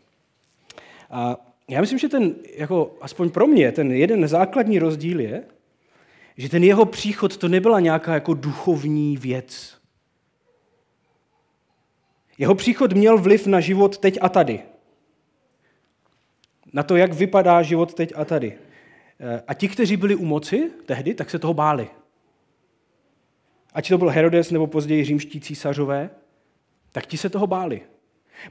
A 1.10 1.38
já 1.68 1.82
myslím, 1.82 2.00
že 2.00 2.10
ten, 2.10 2.36
jako, 2.56 2.98
aspoň 3.02 3.30
pro 3.30 3.48
mě, 3.48 3.72
ten 3.72 3.92
jeden 3.92 4.28
základní 4.28 4.80
rozdíl 4.80 5.20
je, 5.20 5.44
že 6.38 6.50
ten 6.50 6.64
jeho 6.64 6.86
příchod 6.86 7.38
to 7.38 7.48
nebyla 7.48 7.80
nějaká 7.80 8.14
jako 8.14 8.34
duchovní 8.34 9.18
věc. 9.18 9.78
Jeho 12.38 12.56
příchod 12.56 12.94
měl 12.94 13.18
vliv 13.18 13.48
na 13.48 13.60
život 13.60 13.98
teď 13.98 14.18
a 14.22 14.30
tady. 14.30 14.60
Na 16.74 16.84
to, 16.84 16.96
jak 16.96 17.14
vypadá 17.14 17.62
život 17.62 17.94
teď 17.94 18.14
a 18.16 18.26
tady. 18.26 18.58
Eh, 19.20 19.44
a 19.48 19.54
ti, 19.54 19.68
kteří 19.68 19.98
byli 19.98 20.16
u 20.16 20.26
moci 20.26 20.72
tehdy, 20.86 21.14
tak 21.14 21.30
se 21.30 21.40
toho 21.40 21.54
báli. 21.54 21.88
Ať 23.74 23.90
to 23.90 23.98
byl 23.98 24.10
Herodes 24.10 24.52
nebo 24.52 24.68
později 24.68 25.04
římští 25.04 25.42
císařové, 25.42 26.10
tak 26.96 27.06
ti 27.06 27.18
se 27.18 27.30
toho 27.30 27.48
báli. 27.48 27.82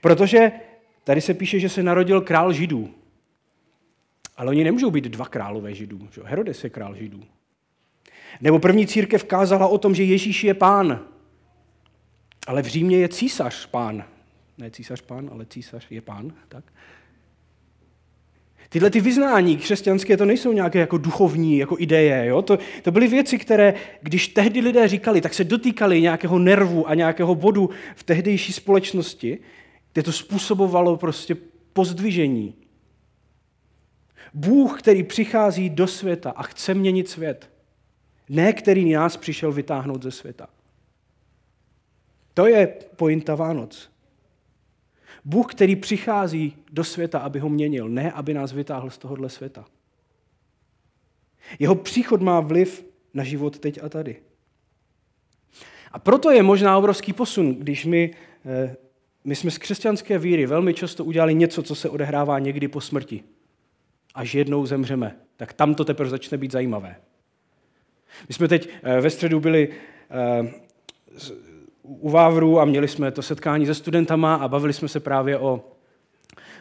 Protože 0.00 0.52
tady 1.04 1.20
se 1.20 1.34
píše, 1.34 1.60
že 1.60 1.68
se 1.68 1.82
narodil 1.82 2.20
král 2.20 2.52
židů. 2.52 2.94
Ale 4.36 4.50
oni 4.50 4.64
nemůžou 4.64 4.90
být 4.90 5.04
dva 5.04 5.26
králové 5.26 5.74
židů. 5.74 6.08
Že? 6.12 6.20
Herodes 6.24 6.64
je 6.64 6.70
král 6.70 6.94
židů. 6.94 7.24
Nebo 8.40 8.58
první 8.58 8.86
církev 8.86 9.24
kázala 9.24 9.66
o 9.66 9.78
tom, 9.78 9.94
že 9.94 10.02
Ježíš 10.02 10.44
je 10.44 10.54
pán. 10.54 11.00
Ale 12.46 12.62
v 12.62 12.66
Římě 12.66 12.98
je 12.98 13.08
císař 13.08 13.66
pán. 13.66 14.04
Ne 14.58 14.70
císař 14.70 15.00
pán, 15.00 15.28
ale 15.32 15.46
císař 15.46 15.86
je 15.90 16.00
pán. 16.00 16.32
Tak? 16.48 16.64
Tyhle 18.68 18.90
ty 18.90 19.00
vyznání 19.00 19.56
křesťanské 19.56 20.16
to 20.16 20.25
nejsou 20.25 20.52
nějaké 20.52 20.78
jako 20.78 20.99
duchovní 20.99 21.59
jako 21.59 21.76
ideje. 21.78 22.26
Jo? 22.26 22.42
To, 22.42 22.59
to 22.83 22.90
byly 22.90 23.09
věci, 23.09 23.38
které, 23.38 23.75
když 24.00 24.28
tehdy 24.28 24.61
lidé 24.61 24.88
říkali, 24.88 25.21
tak 25.21 25.35
se 25.35 25.44
dotýkali 25.44 26.00
nějakého 26.00 26.38
nervu 26.38 26.88
a 26.88 26.94
nějakého 26.94 27.35
bodu 27.35 27.71
v 27.97 28.02
tehdejší 28.02 28.52
společnosti, 28.52 29.38
kde 29.92 30.02
to 30.02 30.12
způsobovalo 30.12 30.97
prostě 30.97 31.37
pozdvižení. 31.73 32.54
Bůh, 34.35 34.78
který 34.78 35.02
přichází 35.02 35.71
do 35.71 35.87
světa 35.87 36.30
a 36.30 36.42
chce 36.42 36.75
měnit 36.75 37.09
svět. 37.09 37.50
Ne, 38.28 38.52
který 38.52 38.92
nás 38.92 39.16
přišel 39.16 39.52
vytáhnout 39.52 40.02
ze 40.02 40.11
světa. 40.11 40.47
To 42.35 42.47
je 42.47 42.66
pointa 42.97 43.35
Vánoc. 43.35 43.93
Bůh, 45.25 45.54
který 45.54 45.76
přichází 45.76 46.57
do 46.73 46.85
světa, 46.85 47.19
aby 47.19 47.38
ho 47.38 47.49
měnil, 47.49 47.88
ne 47.88 48.12
aby 48.12 48.35
nás 48.35 48.52
vytáhl 48.52 48.90
z 48.90 48.99
tohohle 48.99 49.28
světa. 49.28 49.64
Jeho 51.59 51.75
příchod 51.75 52.23
má 52.23 52.40
vliv 52.40 52.87
na 53.14 53.25
život 53.25 53.59
teď 53.59 53.78
a 53.83 53.88
tady. 53.88 54.16
A 55.93 55.99
proto 55.99 56.31
je 56.31 56.43
možná 56.43 56.78
obrovský 56.78 57.12
posun, 57.12 57.54
když 57.54 57.85
my, 57.85 58.14
eh, 58.45 58.76
my 59.25 59.37
jsme 59.37 59.50
z 59.50 59.59
křesťanské 59.59 60.19
víry 60.19 60.47
velmi 60.47 60.75
často 60.75 61.04
udělali 61.04 61.35
něco, 61.35 61.62
co 61.62 61.75
se 61.75 61.88
odehrává 61.88 62.38
někdy 62.38 62.69
po 62.69 62.81
smrti. 62.81 63.25
Až 64.14 64.35
jednou 64.35 64.66
zemřeme, 64.66 65.16
tak 65.37 65.52
tam 65.52 65.75
to 65.75 65.85
teprve 65.85 66.11
začne 66.11 66.38
být 66.38 66.52
zajímavé. 66.52 66.97
My 68.28 68.35
jsme 68.35 68.49
teď 68.49 68.69
eh, 68.83 69.00
ve 69.00 69.11
středu 69.11 69.40
byli 69.40 69.69
eh, 70.11 70.54
u 71.84 72.10
Vávru 72.10 72.60
a 72.60 72.64
měli 72.64 72.88
jsme 72.88 73.10
to 73.10 73.22
setkání 73.22 73.66
se 73.66 73.74
studentama 73.74 74.34
a 74.34 74.48
bavili 74.48 74.72
jsme 74.72 74.88
se 74.88 75.00
právě 75.00 75.38
o, 75.38 75.60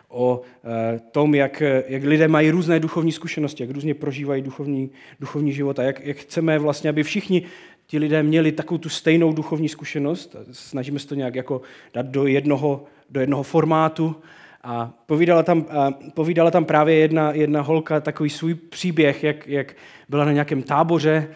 o 0.10 0.42
eh, 0.66 1.00
tom, 1.12 1.36
jak, 1.36 1.64
jak 1.88 2.04
lidé 2.04 2.28
mají 2.28 2.50
různé 2.52 2.80
duchovní 2.80 3.12
zkušenosti, 3.12 3.64
jak 3.64 3.72
různě 3.72 3.94
prožívají 3.94 4.42
duchovní, 4.42 4.92
duchovní 5.20 5.54
život 5.54 5.80
a 5.80 5.84
jak, 5.84 6.06
jak 6.06 6.18
chceme 6.18 6.60
vlastně, 6.60 6.90
aby 6.90 7.04
všichni 7.04 7.44
ti 7.88 7.98
lidé 7.98 8.24
měli 8.24 8.52
takovou 8.52 8.78
tu 8.78 8.90
stejnou 8.90 9.34
duchovní 9.34 9.70
zkušenost. 9.70 10.36
Snažíme 10.52 11.00
se 11.00 11.08
to 11.08 11.16
nějak 11.16 11.36
jako 11.36 11.62
dát 11.94 12.06
do 12.06 12.28
jednoho, 12.28 12.84
do 13.10 13.20
jednoho 13.20 13.44
formátu. 13.44 14.16
A 14.64 14.94
povídala 15.06 15.44
tam, 15.44 15.66
a 15.70 15.92
povídala 16.14 16.52
tam 16.52 16.66
právě 16.66 16.96
jedna, 16.96 17.32
jedna 17.32 17.62
holka 17.62 18.00
takový 18.00 18.30
svůj 18.30 18.54
příběh, 18.54 19.24
jak, 19.24 19.48
jak 19.48 19.76
byla 20.10 20.26
na 20.26 20.32
nějakém 20.32 20.64
táboře 20.64 21.28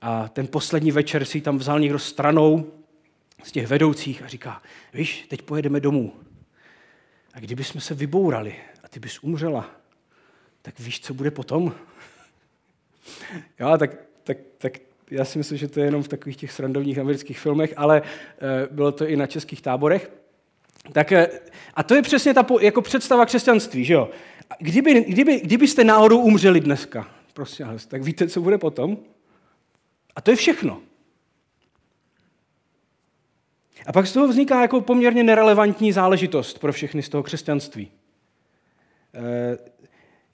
a 0.00 0.28
ten 0.28 0.46
poslední 0.46 0.90
večer 0.90 1.24
si 1.24 1.40
tam 1.40 1.58
vzal 1.58 1.80
někdo 1.80 1.98
stranou 1.98 2.66
z 3.42 3.52
těch 3.52 3.66
vedoucích 3.66 4.22
a 4.22 4.28
říká, 4.28 4.62
víš, 4.94 5.26
teď 5.28 5.42
pojedeme 5.42 5.80
domů. 5.80 6.12
A 7.34 7.40
kdyby 7.40 7.64
jsme 7.64 7.80
se 7.80 7.94
vybourali 7.94 8.54
a 8.84 8.88
ty 8.88 9.00
bys 9.00 9.18
umřela, 9.18 9.70
tak 10.62 10.80
víš, 10.80 11.00
co 11.00 11.14
bude 11.14 11.30
potom? 11.30 11.74
jo, 13.60 13.78
tak, 13.78 13.90
tak, 14.24 14.36
tak 14.58 14.72
já 15.10 15.24
si 15.24 15.38
myslím, 15.38 15.58
že 15.58 15.68
to 15.68 15.80
je 15.80 15.86
jenom 15.86 16.02
v 16.02 16.08
takových 16.08 16.36
těch 16.36 16.52
srandovních 16.52 16.98
amerických 16.98 17.38
filmech, 17.38 17.74
ale 17.76 18.02
e, 18.02 18.02
bylo 18.70 18.92
to 18.92 19.06
i 19.06 19.16
na 19.16 19.26
českých 19.26 19.62
táborech. 19.62 20.10
Tak, 20.92 21.12
e, 21.12 21.40
a 21.74 21.82
to 21.82 21.94
je 21.94 22.02
přesně 22.02 22.34
ta 22.34 22.42
po, 22.42 22.60
jako 22.60 22.82
představa 22.82 23.26
křesťanství, 23.26 23.84
že 23.84 23.94
jo? 23.94 24.10
Kdyby, 24.58 25.04
kdyby, 25.08 25.40
kdybyste 25.40 25.84
náhodou 25.84 26.20
umřeli 26.20 26.60
dneska, 26.60 27.08
prosím 27.34 27.66
tak 27.88 28.02
víte, 28.02 28.28
co 28.28 28.40
bude 28.40 28.58
potom? 28.58 28.98
A 30.16 30.20
to 30.20 30.30
je 30.30 30.36
všechno. 30.36 30.82
A 33.88 33.92
pak 33.92 34.06
z 34.06 34.12
toho 34.12 34.28
vzniká 34.28 34.62
jako 34.62 34.80
poměrně 34.80 35.22
nerelevantní 35.22 35.92
záležitost 35.92 36.58
pro 36.58 36.72
všechny 36.72 37.02
z 37.02 37.08
toho 37.08 37.22
křesťanství. 37.22 37.88
Eh, 39.14 39.58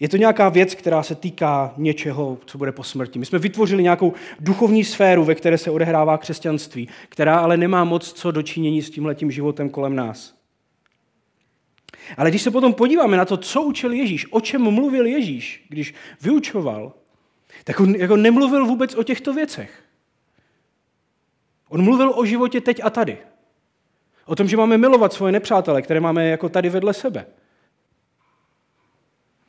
je 0.00 0.08
to 0.08 0.16
nějaká 0.16 0.48
věc, 0.48 0.74
která 0.74 1.02
se 1.02 1.14
týká 1.14 1.74
něčeho, 1.76 2.38
co 2.46 2.58
bude 2.58 2.72
po 2.72 2.82
smrti. 2.84 3.18
My 3.18 3.26
jsme 3.26 3.38
vytvořili 3.38 3.82
nějakou 3.82 4.12
duchovní 4.40 4.84
sféru, 4.84 5.24
ve 5.24 5.34
které 5.34 5.58
se 5.58 5.70
odehrává 5.70 6.18
křesťanství, 6.18 6.88
která 7.08 7.38
ale 7.38 7.56
nemá 7.56 7.84
moc 7.84 8.12
co 8.12 8.30
dočinění 8.30 8.82
s 8.82 8.90
tímhletím 8.90 9.30
životem 9.30 9.70
kolem 9.70 9.96
nás. 9.96 10.34
Ale 12.16 12.30
když 12.30 12.42
se 12.42 12.50
potom 12.50 12.74
podíváme 12.74 13.16
na 13.16 13.24
to, 13.24 13.36
co 13.36 13.62
učil 13.62 13.92
Ježíš, 13.92 14.32
o 14.32 14.40
čem 14.40 14.62
mluvil 14.62 15.06
Ježíš, 15.06 15.64
když 15.68 15.94
vyučoval, 16.22 16.92
tak 17.64 17.80
on 17.80 17.94
jako 17.94 18.16
nemluvil 18.16 18.66
vůbec 18.66 18.94
o 18.94 19.02
těchto 19.02 19.34
věcech. 19.34 19.84
On 21.68 21.82
mluvil 21.82 22.12
o 22.14 22.24
životě 22.24 22.60
teď 22.60 22.80
a 22.84 22.90
tady. 22.90 23.18
O 24.26 24.36
tom, 24.36 24.48
že 24.48 24.56
máme 24.56 24.78
milovat 24.78 25.12
svoje 25.12 25.32
nepřátele, 25.32 25.82
které 25.82 26.00
máme 26.00 26.28
jako 26.28 26.48
tady 26.48 26.68
vedle 26.68 26.94
sebe. 26.94 27.26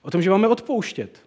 O 0.01 0.11
tom, 0.11 0.21
že 0.21 0.29
máme 0.29 0.47
odpouštět. 0.47 1.19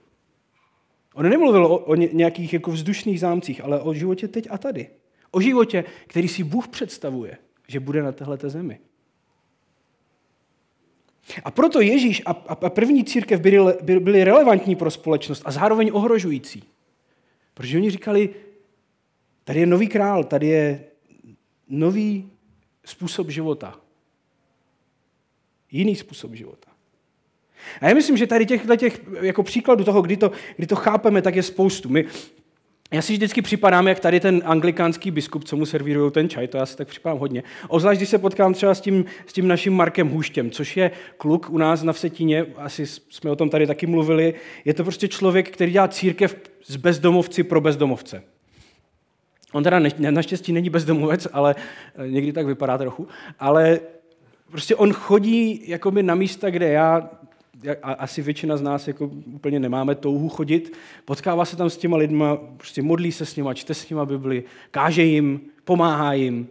On 1.15 1.29
nemluvil 1.29 1.67
o, 1.67 1.79
o 1.79 1.95
nějakých 1.95 2.53
jako 2.53 2.71
vzdušných 2.71 3.21
zámcích, 3.21 3.65
ale 3.65 3.81
o 3.81 3.95
životě 3.95 4.29
teď 4.29 4.49
a 4.51 4.59
tady. 4.59 4.89
O 5.31 5.41
životě, 5.41 5.85
který 6.07 6.29
si 6.29 6.45
Bůh 6.45 6.69
představuje, 6.69 7.39
že 7.69 7.81
bude 7.81 8.03
na 8.03 8.13
této 8.13 8.51
zemi. 8.51 8.81
A 11.45 11.51
proto 11.51 11.81
Ježíš 11.81 12.23
a, 12.27 12.31
a 12.31 12.71
první 12.71 13.05
církev 13.05 13.41
byly, 13.41 13.75
byly 13.83 14.25
relevantní 14.25 14.77
pro 14.77 14.91
společnost 14.91 15.43
a 15.45 15.51
zároveň 15.51 15.91
ohrožující. 15.93 16.65
Protože 17.55 17.79
oni 17.79 17.91
říkali, 17.91 18.35
tady 19.45 19.61
je 19.61 19.67
nový 19.67 19.89
král, 19.89 20.25
tady 20.25 20.47
je 20.47 20.85
nový 21.69 22.31
způsob 22.89 23.31
života. 23.31 23.81
Jiný 25.71 25.97
způsob 25.97 26.35
života. 26.35 26.69
A 27.81 27.89
já 27.89 27.95
myslím, 27.95 28.17
že 28.17 28.27
tady 28.27 28.47
těchto 28.47 28.77
těch 28.77 29.01
jako 29.21 29.43
příkladů 29.43 29.85
toho, 29.85 30.03
kdy 30.03 30.17
to, 30.17 30.31
kdy 30.57 30.67
to 30.67 30.77
chápeme, 30.77 31.23
tak 31.23 31.37
je 31.37 31.43
spoustu. 31.43 31.89
My, 31.89 32.05
já 32.91 33.03
si 33.03 33.13
vždycky 33.13 33.43
připadám, 33.43 33.89
jak 33.89 34.01
tady 34.01 34.21
ten 34.21 34.43
anglikánský 34.45 35.11
biskup, 35.11 35.45
co 35.45 35.57
mu 35.57 35.67
servírují 35.67 36.13
ten 36.13 36.29
čaj, 36.29 36.49
to 36.49 36.57
já 36.57 36.67
si 36.67 36.77
tak 36.77 36.89
připadám 36.89 37.19
hodně. 37.19 37.43
Ozvlášť, 37.69 37.99
když 37.99 38.09
se 38.09 38.19
potkám 38.19 38.55
třeba 38.55 38.75
s 38.75 38.81
tím, 38.81 39.05
s 39.27 39.33
tím 39.33 39.49
naším 39.49 39.73
Markem 39.73 40.09
Hůštěm, 40.09 40.51
což 40.51 40.77
je 40.77 40.91
kluk 41.19 41.51
u 41.51 41.59
nás 41.59 41.83
na 41.83 41.93
Vsetíně, 41.93 42.47
asi 42.57 42.87
jsme 42.87 43.31
o 43.31 43.37
tom 43.37 43.51
tady 43.51 43.67
taky 43.67 43.87
mluvili, 43.87 44.35
je 44.65 44.75
to 44.75 44.83
prostě 44.83 45.09
člověk, 45.09 45.51
který 45.51 45.73
dělá 45.73 45.89
církev 45.89 46.37
z 46.67 46.77
bezdomovci 46.77 47.43
pro 47.43 47.61
bezdomovce. 47.61 48.23
On 49.53 49.65
teda 49.65 49.79
ne, 49.79 50.13
naštěstí 50.13 50.53
není 50.53 50.71
bezdomovec, 50.71 51.29
ale 51.33 51.55
eh, 51.95 52.09
někdy 52.09 52.33
tak 52.33 52.47
vypadá 52.47 52.79
trochu, 52.79 53.09
ale 53.39 53.81
prostě 54.51 54.77
on 54.77 54.93
chodí 54.93 55.63
jakoby 55.67 56.03
na 56.03 56.15
místa, 56.15 56.51
kde 56.51 56.69
já 56.69 57.11
a 57.83 57.93
asi 57.93 58.23
většina 58.23 58.57
z 58.57 58.63
nás 58.63 58.89
jako 58.89 59.07
úplně 59.07 59.61
nemáme 59.61 59.95
touhu 59.95 60.29
chodit, 60.29 60.77
potkává 61.05 61.45
se 61.45 61.57
tam 61.57 61.71
s 61.71 61.77
těma 61.77 61.97
lidma, 61.97 62.37
prostě 62.37 62.83
modlí 62.83 63.13
se 63.13 63.27
s 63.27 63.37
nima, 63.37 63.55
čte 63.55 63.75
s 63.75 63.91
nima 63.91 64.07
Bibli, 64.07 64.45
káže 64.71 65.03
jim, 65.03 65.41
pomáhá 65.65 66.13
jim. 66.13 66.49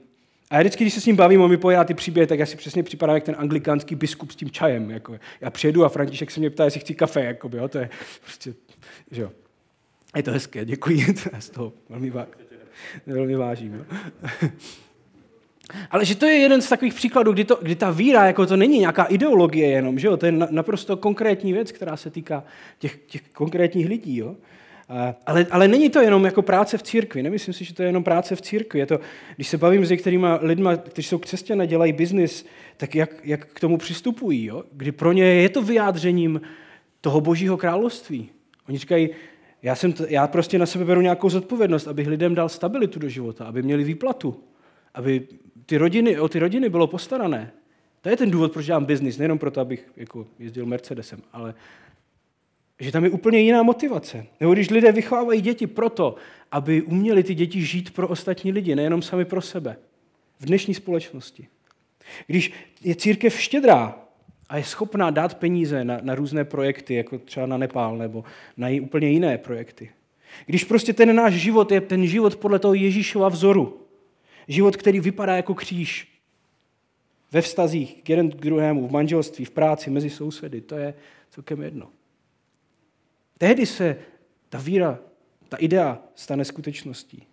A 0.50 0.56
já 0.56 0.62
vždycky, 0.62 0.84
když 0.84 0.94
se 0.94 1.02
s 1.02 1.06
ním 1.06 1.16
bavím, 1.16 1.42
on 1.42 1.50
mi 1.50 1.58
pojedá 1.58 1.84
ty 1.84 1.94
příběhy, 1.94 2.28
tak 2.28 2.40
já 2.40 2.46
si 2.46 2.58
přesně 2.58 2.84
připadám 2.84 3.16
jak 3.16 3.24
ten 3.24 3.36
anglikánský 3.38 3.96
biskup 3.96 4.32
s 4.32 4.36
tím 4.36 4.50
čajem. 4.50 4.92
Jako. 4.92 5.20
Já 5.42 5.50
přijedu 5.50 5.86
a 5.86 5.90
František 5.90 6.32
se 6.32 6.40
mě 6.40 6.50
ptá, 6.50 6.66
jestli 6.66 6.80
chci 6.80 6.96
kafe. 6.96 7.24
Jako, 7.24 7.50
jo, 7.54 7.68
to 7.68 7.78
je 7.78 7.90
prostě, 8.24 8.54
že 9.12 9.22
jo. 9.22 9.32
Je 10.16 10.24
to 10.24 10.32
hezké, 10.32 10.66
děkuji, 10.66 11.06
z 11.40 11.50
toho 11.50 11.74
velmi, 11.90 12.10
vá... 12.10 12.28
velmi 13.08 13.36
vážím. 13.36 13.86
Ale 15.92 16.06
že 16.06 16.16
to 16.16 16.26
je 16.26 16.36
jeden 16.36 16.62
z 16.62 16.70
takových 16.70 16.94
příkladů, 16.94 17.34
kdy, 17.34 17.46
to, 17.46 17.60
kdy 17.62 17.76
ta 17.76 17.92
víra, 17.92 18.26
jako 18.26 18.46
to 18.46 18.58
není 18.58 18.80
nějaká 18.80 19.04
ideologie 19.04 19.68
jenom, 19.68 20.00
že 20.00 20.08
jo? 20.08 20.18
to 20.18 20.26
je 20.26 20.32
naprosto 20.32 20.98
konkrétní 20.98 21.54
věc, 21.54 21.72
která 21.72 21.98
se 21.98 22.10
týká 22.10 22.44
těch, 22.80 22.98
těch 23.08 23.22
konkrétních 23.34 23.88
lidí. 23.88 24.18
Jo? 24.18 24.36
Ale, 25.26 25.48
ale 25.52 25.68
není 25.68 25.90
to 25.90 26.00
jenom 26.02 26.26
jako 26.26 26.42
práce 26.42 26.78
v 26.78 26.84
církvi. 26.84 27.24
Nemyslím 27.24 27.54
si, 27.54 27.66
že 27.66 27.74
to 27.74 27.82
je 27.82 27.90
jenom 27.90 28.04
práce 28.04 28.36
v 28.36 28.42
církvi. 28.42 28.80
Je 28.80 28.86
to, 28.86 29.00
když 29.36 29.48
se 29.48 29.58
bavím 29.58 29.86
s 29.86 29.90
některými 29.90 30.28
lidmi, 30.42 30.70
kteří 30.90 31.08
jsou 31.08 31.18
křesťané, 31.18 31.68
dělají 31.68 31.94
biznis, 31.94 32.46
tak 32.78 32.96
jak, 32.96 33.10
jak 33.24 33.46
k 33.46 33.60
tomu 33.60 33.78
přistupují? 33.78 34.46
Jo? 34.46 34.64
Kdy 34.72 34.92
pro 34.92 35.12
ně 35.12 35.24
je 35.24 35.50
to 35.50 35.62
vyjádřením 35.62 36.42
toho 37.02 37.22
božího 37.22 37.58
království. 37.58 38.30
Oni 38.70 38.78
říkají, 38.78 39.10
já, 39.68 39.76
jsem 39.76 39.94
to, 39.94 40.06
já 40.10 40.28
prostě 40.28 40.60
na 40.60 40.66
sebe 40.66 40.86
beru 40.86 41.02
nějakou 41.02 41.30
zodpovědnost, 41.30 41.88
abych 41.88 42.08
lidem 42.08 42.36
dal 42.36 42.50
stabilitu 42.50 43.00
do 43.00 43.10
života, 43.10 43.46
aby 43.46 43.64
měli 43.64 43.84
výplatu, 43.84 44.44
aby 44.94 45.28
ty 45.66 45.78
rodiny, 45.78 46.20
o 46.20 46.30
ty 46.30 46.40
rodiny 46.40 46.70
bylo 46.70 46.88
postarané. 46.88 47.52
To 48.02 48.10
je 48.10 48.18
ten 48.18 48.32
důvod, 48.32 48.54
proč 48.54 48.66
dělám 48.66 48.86
biznis, 48.86 49.18
nejenom 49.18 49.40
proto, 49.40 49.62
abych 49.62 49.88
jako 49.98 50.28
jezdil 50.40 50.66
Mercedesem, 50.66 51.22
ale 51.34 51.54
že 52.80 52.92
tam 52.92 53.04
je 53.04 53.10
úplně 53.10 53.40
jiná 53.40 53.64
motivace. 53.64 54.26
Nebo 54.40 54.54
když 54.54 54.70
lidé 54.70 54.92
vychovávají 54.92 55.42
děti 55.42 55.68
proto, 55.68 56.16
aby 56.52 56.82
uměli 56.82 57.24
ty 57.24 57.36
děti 57.36 57.62
žít 57.62 57.94
pro 57.94 58.08
ostatní 58.08 58.52
lidi, 58.52 58.76
nejenom 58.76 59.02
sami 59.02 59.26
pro 59.26 59.42
sebe. 59.42 59.78
V 60.40 60.46
dnešní 60.46 60.74
společnosti. 60.74 61.48
Když 62.28 62.54
je 62.84 62.96
církev 62.96 63.40
štědrá 63.40 64.07
a 64.50 64.58
je 64.58 64.64
schopná 64.64 65.10
dát 65.10 65.36
peníze 65.36 65.86
na, 65.86 66.00
na 66.02 66.16
různé 66.16 66.46
projekty, 66.46 66.94
jako 66.94 67.18
třeba 67.18 67.46
na 67.46 67.58
Nepál 67.58 67.98
nebo 67.98 68.24
na 68.58 68.68
úplně 68.82 69.10
jiné 69.10 69.38
projekty. 69.38 69.92
Když 70.46 70.64
prostě 70.64 70.94
ten 70.94 71.16
náš 71.16 71.34
život 71.34 71.72
je 71.72 71.82
ten 71.82 72.08
život 72.08 72.36
podle 72.36 72.60
toho 72.60 72.74
Ježíšova 72.74 73.30
vzoru. 73.30 73.82
Život, 74.48 74.78
který 74.78 75.00
vypadá 75.00 75.36
jako 75.36 75.54
kříž. 75.54 76.08
Ve 77.32 77.42
vztazích 77.42 78.04
k 78.04 78.10
jeden 78.10 78.32
k 78.32 78.36
druhému, 78.36 78.88
v 78.88 78.92
manželství, 78.92 79.46
v 79.46 79.52
práci, 79.52 79.90
mezi 79.90 80.10
sousedy. 80.10 80.62
To 80.62 80.76
je 80.76 80.94
celkem 81.30 81.62
jedno. 81.62 81.90
Tehdy 83.38 83.66
se 83.66 83.98
ta 84.50 84.58
víra, 84.58 85.00
ta 85.50 85.58
idea 85.58 86.00
stane 86.16 86.46
skutečností. 86.46 87.24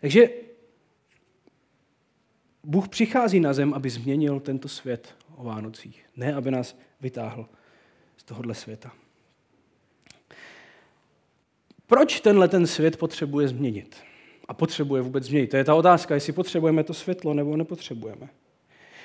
Takže 0.00 0.28
Bůh 2.64 2.88
přichází 2.88 3.40
na 3.40 3.52
zem, 3.52 3.74
aby 3.74 3.90
změnil 3.90 4.40
tento 4.40 4.68
svět 4.68 5.14
o 5.36 5.44
Vánocích. 5.44 6.04
Ne, 6.16 6.34
aby 6.34 6.50
nás 6.50 6.78
vytáhl 7.00 7.46
z 8.16 8.24
tohohle 8.24 8.54
světa. 8.54 8.92
Proč 11.86 12.20
tenhle 12.20 12.48
ten 12.48 12.66
svět 12.66 12.96
potřebuje 12.96 13.48
změnit? 13.48 13.96
A 14.48 14.54
potřebuje 14.54 15.02
vůbec 15.02 15.24
změnit? 15.24 15.46
To 15.46 15.56
je 15.56 15.64
ta 15.64 15.74
otázka, 15.74 16.14
jestli 16.14 16.32
potřebujeme 16.32 16.84
to 16.84 16.94
světlo 16.94 17.34
nebo 17.34 17.56
nepotřebujeme. 17.56 18.28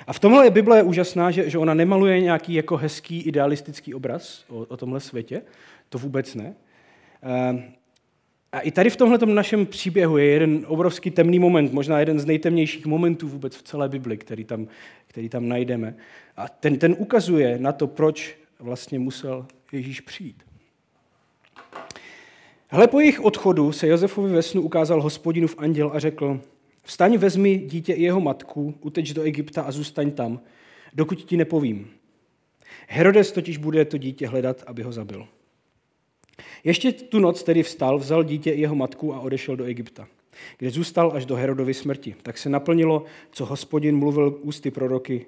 A 0.08 0.14
v 0.14 0.20
tomhle 0.20 0.46
je 0.46 0.52
Bible 0.52 0.84
úžasná, 0.84 1.32
že, 1.32 1.50
že 1.50 1.58
ona 1.58 1.74
nemaluje 1.74 2.22
nějaký 2.22 2.54
jako 2.54 2.78
hezký 2.78 3.22
idealistický 3.22 3.94
obraz 3.94 4.46
o, 4.50 4.58
o 4.60 4.78
tomhle 4.78 5.00
světě. 5.00 5.42
To 5.90 5.98
vůbec 5.98 6.36
ne. 6.36 6.56
A 8.52 8.60
i 8.60 8.72
tady 8.72 8.90
v 8.90 8.96
tomhle 8.96 9.18
našem 9.26 9.66
příběhu 9.66 10.18
je 10.18 10.26
jeden 10.26 10.66
obrovský 10.68 11.12
temný 11.12 11.40
moment, 11.40 11.74
možná 11.74 12.00
jeden 12.00 12.20
z 12.20 12.26
nejtemnějších 12.26 12.86
momentů 12.86 13.28
vůbec 13.28 13.56
v 13.56 13.64
celé 13.64 13.90
Bibli, 13.90 14.18
který 14.18 14.44
tam, 14.44 14.68
který 15.08 15.30
tam 15.30 15.48
najdeme. 15.48 15.96
A 16.38 16.48
ten, 16.48 16.78
ten 16.78 16.96
ukazuje 16.98 17.58
na 17.60 17.72
to, 17.72 17.88
proč 17.88 18.38
vlastně 18.60 19.00
musel 19.00 19.46
Ježíš 19.72 20.02
přijít. 20.02 20.44
Hle, 22.68 22.88
po 22.88 23.00
jejich 23.00 23.20
odchodu 23.20 23.72
se 23.72 23.88
Josefovi 23.88 24.34
ve 24.34 24.42
snu 24.42 24.62
ukázal 24.62 25.02
hospodinův 25.02 25.56
anděl 25.58 25.92
a 25.94 26.00
řekl, 26.00 26.42
vstaň, 26.84 27.18
vezmi 27.18 27.58
dítě 27.58 27.94
i 27.94 28.04
jeho 28.04 28.22
matku, 28.22 28.74
uteč 28.82 29.14
do 29.14 29.22
Egypta 29.22 29.62
a 29.62 29.72
zůstaň 29.72 30.12
tam, 30.12 30.40
dokud 30.94 31.22
ti 31.24 31.38
nepovím. 31.38 31.92
Herodes 32.88 33.32
totiž 33.32 33.58
bude 33.58 33.86
to 33.86 33.98
dítě 33.98 34.28
hledat, 34.28 34.64
aby 34.68 34.84
ho 34.84 34.92
zabil. 34.92 35.28
Ještě 36.64 36.92
tu 36.92 37.20
noc 37.20 37.44
tedy 37.44 37.64
vstal, 37.64 37.98
vzal 37.98 38.24
dítě 38.24 38.52
i 38.52 38.62
jeho 38.62 38.76
matku 38.76 39.14
a 39.14 39.20
odešel 39.20 39.56
do 39.56 39.64
Egypta, 39.64 40.08
kde 40.58 40.70
zůstal 40.70 41.12
až 41.16 41.26
do 41.26 41.36
Herodovy 41.36 41.74
smrti. 41.74 42.16
Tak 42.24 42.38
se 42.38 42.50
naplnilo, 42.50 43.04
co 43.32 43.46
hospodin 43.46 43.98
mluvil 43.98 44.40
ústy 44.42 44.72
proroky, 44.72 45.26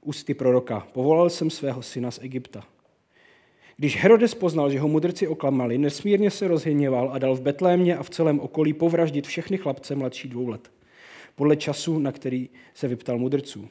ústy 0.00 0.34
proroka. 0.34 0.86
Povolal 0.92 1.30
jsem 1.30 1.50
svého 1.50 1.82
syna 1.82 2.10
z 2.10 2.18
Egypta. 2.22 2.64
Když 3.76 3.96
Herodes 3.96 4.34
poznal, 4.34 4.70
že 4.70 4.80
ho 4.80 4.88
mudrci 4.88 5.28
oklamali, 5.28 5.78
nesmírně 5.78 6.30
se 6.30 6.48
rozhněval 6.48 7.10
a 7.12 7.18
dal 7.18 7.34
v 7.34 7.40
Betlémě 7.40 7.96
a 7.96 8.02
v 8.02 8.10
celém 8.10 8.40
okolí 8.40 8.72
povraždit 8.72 9.26
všechny 9.26 9.58
chlapce 9.58 9.94
mladší 9.94 10.28
dvou 10.28 10.48
let, 10.48 10.70
podle 11.34 11.56
času, 11.56 11.98
na 11.98 12.12
který 12.12 12.48
se 12.74 12.88
vyptal 12.88 13.18
mudrců. 13.18 13.68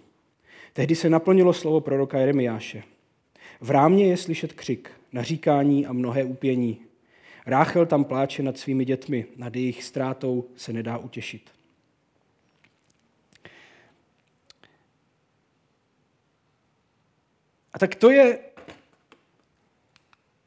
Tehdy 0.74 0.96
se 0.96 1.10
naplnilo 1.10 1.54
slovo 1.54 1.82
proroka 1.82 2.20
Jeremiáše. 2.20 2.84
V 3.62 3.70
rámě 3.70 4.06
je 4.06 4.18
slyšet 4.18 4.54
křik, 4.54 4.92
naříkání 5.13 5.86
a 5.86 5.93
mnohé 5.93 6.24
upění. 6.24 6.82
Ráchel 7.46 7.86
tam 7.86 8.03
pláče 8.03 8.43
nad 8.43 8.58
svými 8.58 8.86
dětmi, 8.86 9.25
nad 9.36 9.55
jejich 9.55 9.84
ztrátou 9.84 10.50
se 10.55 10.74
nedá 10.74 10.98
utěšit. 10.98 11.50
A 17.74 17.79
tak 17.79 17.96
to 17.96 18.09
je 18.09 18.40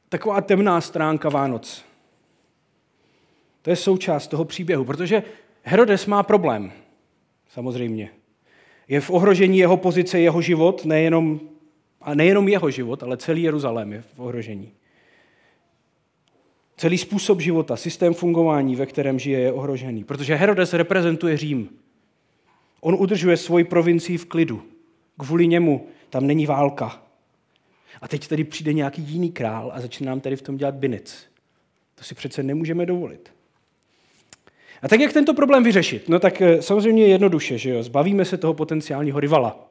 taková 0.08 0.40
temná 0.40 0.80
stránka 0.80 1.28
Vánoc. 1.28 1.84
To 3.62 3.70
je 3.70 3.76
součást 3.76 4.28
toho 4.28 4.44
příběhu, 4.44 4.84
protože 4.84 5.22
Herodes 5.62 6.06
má 6.06 6.22
problém, 6.22 6.72
samozřejmě. 7.48 8.10
Je 8.88 9.00
v 9.00 9.10
ohrožení 9.10 9.58
jeho 9.58 9.76
pozice, 9.76 10.20
jeho 10.20 10.42
život, 10.42 10.84
nejenom, 10.84 11.40
a 12.06 12.14
nejenom 12.14 12.48
jeho 12.48 12.70
život, 12.70 13.02
ale 13.02 13.16
celý 13.16 13.42
Jeruzalém 13.42 13.92
je 13.92 14.02
v 14.02 14.20
ohrožení. 14.20 14.72
Celý 16.76 16.98
způsob 16.98 17.40
života, 17.40 17.76
systém 17.76 18.14
fungování, 18.14 18.76
ve 18.76 18.86
kterém 18.86 19.18
žije, 19.18 19.40
je 19.40 19.52
ohrožený. 19.52 20.04
Protože 20.04 20.34
Herodes 20.34 20.72
reprezentuje 20.72 21.36
Řím. 21.36 21.68
On 22.80 22.96
udržuje 22.98 23.36
svoji 23.36 23.64
provincii 23.64 24.18
v 24.18 24.24
klidu. 24.24 24.62
Kvůli 25.18 25.46
němu 25.46 25.86
tam 26.10 26.26
není 26.26 26.46
válka. 26.46 27.02
A 28.00 28.08
teď 28.08 28.28
tady 28.28 28.44
přijde 28.44 28.72
nějaký 28.72 29.02
jiný 29.02 29.32
král 29.32 29.70
a 29.74 29.80
začne 29.80 30.06
nám 30.06 30.20
tady 30.20 30.36
v 30.36 30.42
tom 30.42 30.56
dělat 30.56 30.74
binec. 30.74 31.26
To 31.94 32.04
si 32.04 32.14
přece 32.14 32.42
nemůžeme 32.42 32.86
dovolit. 32.86 33.32
A 34.82 34.88
tak 34.88 35.00
jak 35.00 35.12
tento 35.12 35.34
problém 35.34 35.64
vyřešit? 35.64 36.08
No 36.08 36.18
tak 36.18 36.42
eh, 36.42 36.62
samozřejmě 36.62 37.06
jednoduše, 37.06 37.58
že 37.58 37.70
jo? 37.70 37.82
Zbavíme 37.82 38.24
se 38.24 38.36
toho 38.36 38.54
potenciálního 38.54 39.20
rivala. 39.20 39.70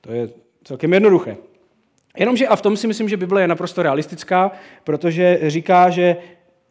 To 0.00 0.12
je 0.12 0.43
celkem 0.64 0.92
jednoduché. 0.92 1.36
Jenomže 2.16 2.48
a 2.48 2.56
v 2.56 2.62
tom 2.62 2.76
si 2.76 2.86
myslím, 2.86 3.08
že 3.08 3.16
Bible 3.16 3.40
je 3.40 3.48
naprosto 3.48 3.82
realistická, 3.82 4.52
protože 4.84 5.40
říká, 5.46 5.90
že 5.90 6.16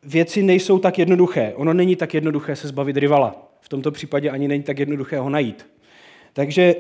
věci 0.04 0.44
nejsou 0.44 0.80
tak 0.80 1.00
jednoduché. 1.00 1.54
Ono 1.56 1.74
není 1.74 1.96
tak 1.96 2.14
jednoduché 2.14 2.56
se 2.56 2.68
zbavit 2.68 2.98
rivala. 2.98 3.52
V 3.62 3.70
tomto 3.70 3.92
případě 3.92 4.30
ani 4.30 4.48
není 4.48 4.64
tak 4.64 4.80
jednoduché 4.80 5.20
ho 5.20 5.30
najít. 5.30 5.68
Takže 6.34 6.76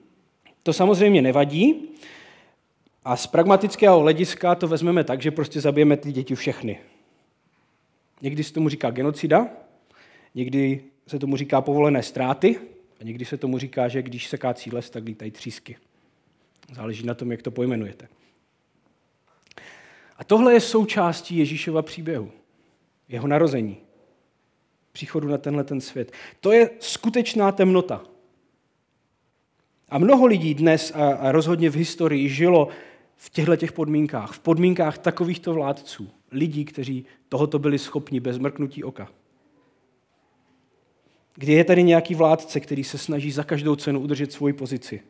to 0.62 0.72
samozřejmě 0.72 1.22
nevadí. 1.22 1.88
A 3.04 3.16
z 3.16 3.26
pragmatického 3.26 4.00
hlediska 4.00 4.54
to 4.54 4.68
vezmeme 4.68 5.04
tak, 5.04 5.22
že 5.22 5.30
prostě 5.30 5.60
zabijeme 5.60 5.96
ty 5.96 6.12
děti 6.12 6.34
všechny. 6.34 6.78
Někdy 8.22 8.44
se 8.44 8.52
tomu 8.52 8.68
říká 8.68 8.90
genocida, 8.90 9.46
někdy 10.34 10.80
se 11.06 11.18
tomu 11.18 11.36
říká 11.36 11.60
povolené 11.60 12.02
ztráty 12.02 12.58
a 13.00 13.04
někdy 13.04 13.24
se 13.24 13.36
tomu 13.36 13.58
říká, 13.58 13.88
že 13.88 14.02
když 14.02 14.28
se 14.28 14.38
kácí 14.38 14.70
les, 14.70 14.90
tak 14.90 15.04
lítají 15.04 15.30
třísky. 15.30 15.76
Záleží 16.72 17.06
na 17.06 17.14
tom, 17.14 17.32
jak 17.32 17.42
to 17.42 17.50
pojmenujete. 17.50 18.08
A 20.16 20.24
tohle 20.24 20.52
je 20.52 20.60
součástí 20.60 21.38
Ježíšova 21.38 21.82
příběhu, 21.82 22.30
jeho 23.08 23.26
narození, 23.26 23.76
příchodu 24.92 25.28
na 25.28 25.38
tenhle 25.38 25.64
ten 25.64 25.80
svět. 25.80 26.12
To 26.40 26.52
je 26.52 26.70
skutečná 26.80 27.52
temnota. 27.52 28.04
A 29.88 29.98
mnoho 29.98 30.26
lidí 30.26 30.54
dnes 30.54 30.92
a, 30.94 31.32
rozhodně 31.32 31.70
v 31.70 31.74
historii 31.74 32.28
žilo 32.28 32.68
v 33.16 33.30
těchto 33.30 33.56
těch 33.56 33.72
podmínkách, 33.72 34.32
v 34.32 34.40
podmínkách 34.40 34.98
takovýchto 34.98 35.54
vládců, 35.54 36.10
lidí, 36.30 36.64
kteří 36.64 37.04
tohoto 37.28 37.58
byli 37.58 37.78
schopni 37.78 38.20
bez 38.20 38.38
mrknutí 38.38 38.84
oka. 38.84 39.08
Kdy 41.34 41.52
je 41.52 41.64
tady 41.64 41.82
nějaký 41.82 42.14
vládce, 42.14 42.60
který 42.60 42.84
se 42.84 42.98
snaží 42.98 43.30
za 43.30 43.44
každou 43.44 43.76
cenu 43.76 44.00
udržet 44.00 44.32
svoji 44.32 44.52
pozici. 44.52 45.02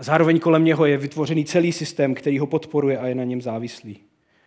A 0.00 0.02
zároveň 0.02 0.40
kolem 0.40 0.64
něho 0.64 0.86
je 0.86 0.96
vytvořený 0.96 1.44
celý 1.44 1.72
systém, 1.72 2.14
který 2.14 2.38
ho 2.38 2.46
podporuje 2.46 2.98
a 2.98 3.06
je 3.06 3.14
na 3.14 3.24
něm 3.24 3.42
závislý. 3.42 4.00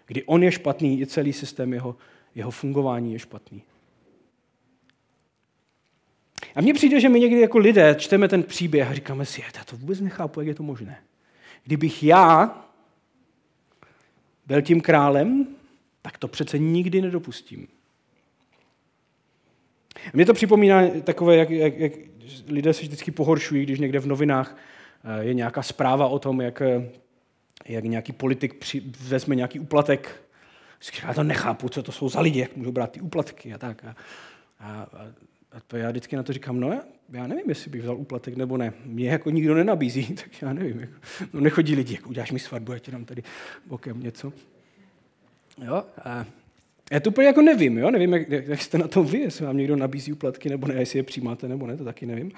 Kdy 0.05 0.23
on 0.23 0.43
je 0.43 0.51
špatný, 0.51 1.01
i 1.01 1.07
celý 1.07 1.33
systém 1.33 1.73
jeho, 1.73 1.95
jeho 2.35 2.51
fungování 2.51 3.13
je 3.13 3.19
špatný. 3.19 3.63
A 6.55 6.61
mně 6.61 6.73
přijde, 6.73 6.99
že 6.99 7.09
my 7.09 7.19
někdy 7.19 7.39
jako 7.39 7.57
lidé 7.57 7.95
čteme 7.99 8.27
ten 8.27 8.43
příběh 8.43 8.87
a 8.87 8.93
říkáme 8.93 9.25
si, 9.25 9.41
já 9.41 9.63
to 9.63 9.77
vůbec 9.77 9.99
nechápu, 9.99 10.39
jak 10.39 10.47
je 10.47 10.55
to 10.55 10.63
možné. 10.63 10.97
Kdybych 11.63 12.03
já 12.03 12.65
byl 14.45 14.61
tím 14.61 14.81
králem, 14.81 15.47
tak 16.01 16.17
to 16.17 16.27
přece 16.27 16.59
nikdy 16.59 17.01
nedopustím. 17.01 17.67
Mně 20.13 20.25
to 20.25 20.33
připomíná 20.33 20.87
takové, 21.03 21.35
jak, 21.35 21.49
jak, 21.49 21.77
jak 21.77 21.93
lidé 22.47 22.73
se 22.73 22.81
vždycky 22.81 23.11
pohoršují, 23.11 23.63
když 23.63 23.79
někde 23.79 23.99
v 23.99 24.07
novinách 24.07 24.57
je 25.19 25.33
nějaká 25.33 25.63
zpráva 25.63 26.07
o 26.07 26.19
tom, 26.19 26.41
jak, 26.41 26.61
eh, 26.61 26.89
jak 27.65 27.83
nějaký 27.83 28.13
politik 28.13 28.53
při, 28.53 28.83
vezme 29.07 29.35
nějaký 29.35 29.59
úplatek. 29.59 30.23
Já 31.03 31.13
to 31.13 31.23
nechápu, 31.23 31.69
co 31.69 31.83
to 31.83 31.91
jsou 31.91 32.09
za 32.09 32.21
lidi, 32.21 32.39
jak 32.39 32.55
můžou 32.55 32.71
brát 32.71 32.91
ty 32.91 33.01
úplatky 33.01 33.53
a 33.53 33.57
tak. 33.57 33.85
A, 33.85 33.95
a, 34.59 34.87
a 35.51 35.59
to 35.67 35.77
já 35.77 35.89
vždycky 35.89 36.15
na 36.15 36.23
to 36.23 36.33
říkám, 36.33 36.59
no 36.59 36.81
já 37.09 37.27
nevím, 37.27 37.49
jestli 37.49 37.71
bych 37.71 37.81
vzal 37.81 37.97
úplatek 37.97 38.35
nebo 38.35 38.57
ne. 38.57 38.73
Mě 38.85 39.09
jako 39.09 39.29
nikdo 39.29 39.55
nenabízí, 39.55 40.15
tak 40.15 40.41
já 40.41 40.53
nevím. 40.53 40.79
Jako, 40.79 40.93
no 41.33 41.39
nechodí 41.39 41.75
lidi, 41.75 41.93
jako 41.93 42.09
uděláš 42.09 42.31
mi 42.31 42.39
svatbu, 42.39 42.73
já 42.73 42.79
ti 42.79 42.91
dám 42.91 43.05
tady 43.05 43.23
bokem 43.65 43.99
něco. 43.99 44.33
Jo, 45.65 45.83
a 46.03 46.25
já 46.91 46.99
to 46.99 47.09
úplně 47.09 47.27
jako 47.27 47.41
nevím, 47.41 47.77
jo? 47.77 47.91
nevím, 47.91 48.13
jak, 48.13 48.29
jak 48.29 48.61
jste 48.61 48.77
na 48.77 48.87
tom 48.87 49.05
vy, 49.05 49.17
jestli 49.17 49.45
vám 49.45 49.57
někdo 49.57 49.75
nabízí 49.75 50.13
úplatky 50.13 50.49
nebo 50.49 50.67
ne, 50.67 50.73
jestli 50.73 50.99
je 50.99 51.03
přijímáte 51.03 51.47
nebo 51.47 51.67
ne, 51.67 51.77
to 51.77 51.83
taky 51.83 52.05
nevím. 52.05 52.31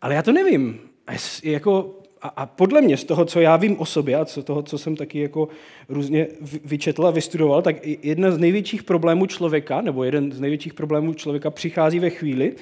Ale 0.00 0.14
já 0.14 0.22
to 0.22 0.32
nevím. 0.32 0.80
A, 1.06 1.12
jako, 1.42 1.98
a, 2.22 2.28
a 2.28 2.46
podle 2.46 2.80
mě 2.80 2.96
z 2.96 3.04
toho, 3.04 3.24
co 3.24 3.40
já 3.40 3.56
vím 3.56 3.80
o 3.80 3.86
sobě 3.86 4.16
a 4.16 4.24
z 4.24 4.42
toho, 4.44 4.62
co 4.62 4.78
jsem 4.78 4.96
taky 4.96 5.18
jako 5.18 5.48
různě 5.88 6.26
vyčetl 6.64 7.06
a 7.06 7.10
vystudoval, 7.10 7.62
tak 7.62 7.86
jedna 7.86 8.30
z 8.30 8.38
největších 8.38 8.82
problémů 8.82 9.26
člověka, 9.26 9.80
nebo 9.80 10.04
jeden 10.04 10.32
z 10.32 10.40
největších 10.40 10.74
problémů 10.74 11.14
člověka 11.14 11.50
přichází 11.50 11.98
ve 11.98 12.10
chvíli, 12.10 12.56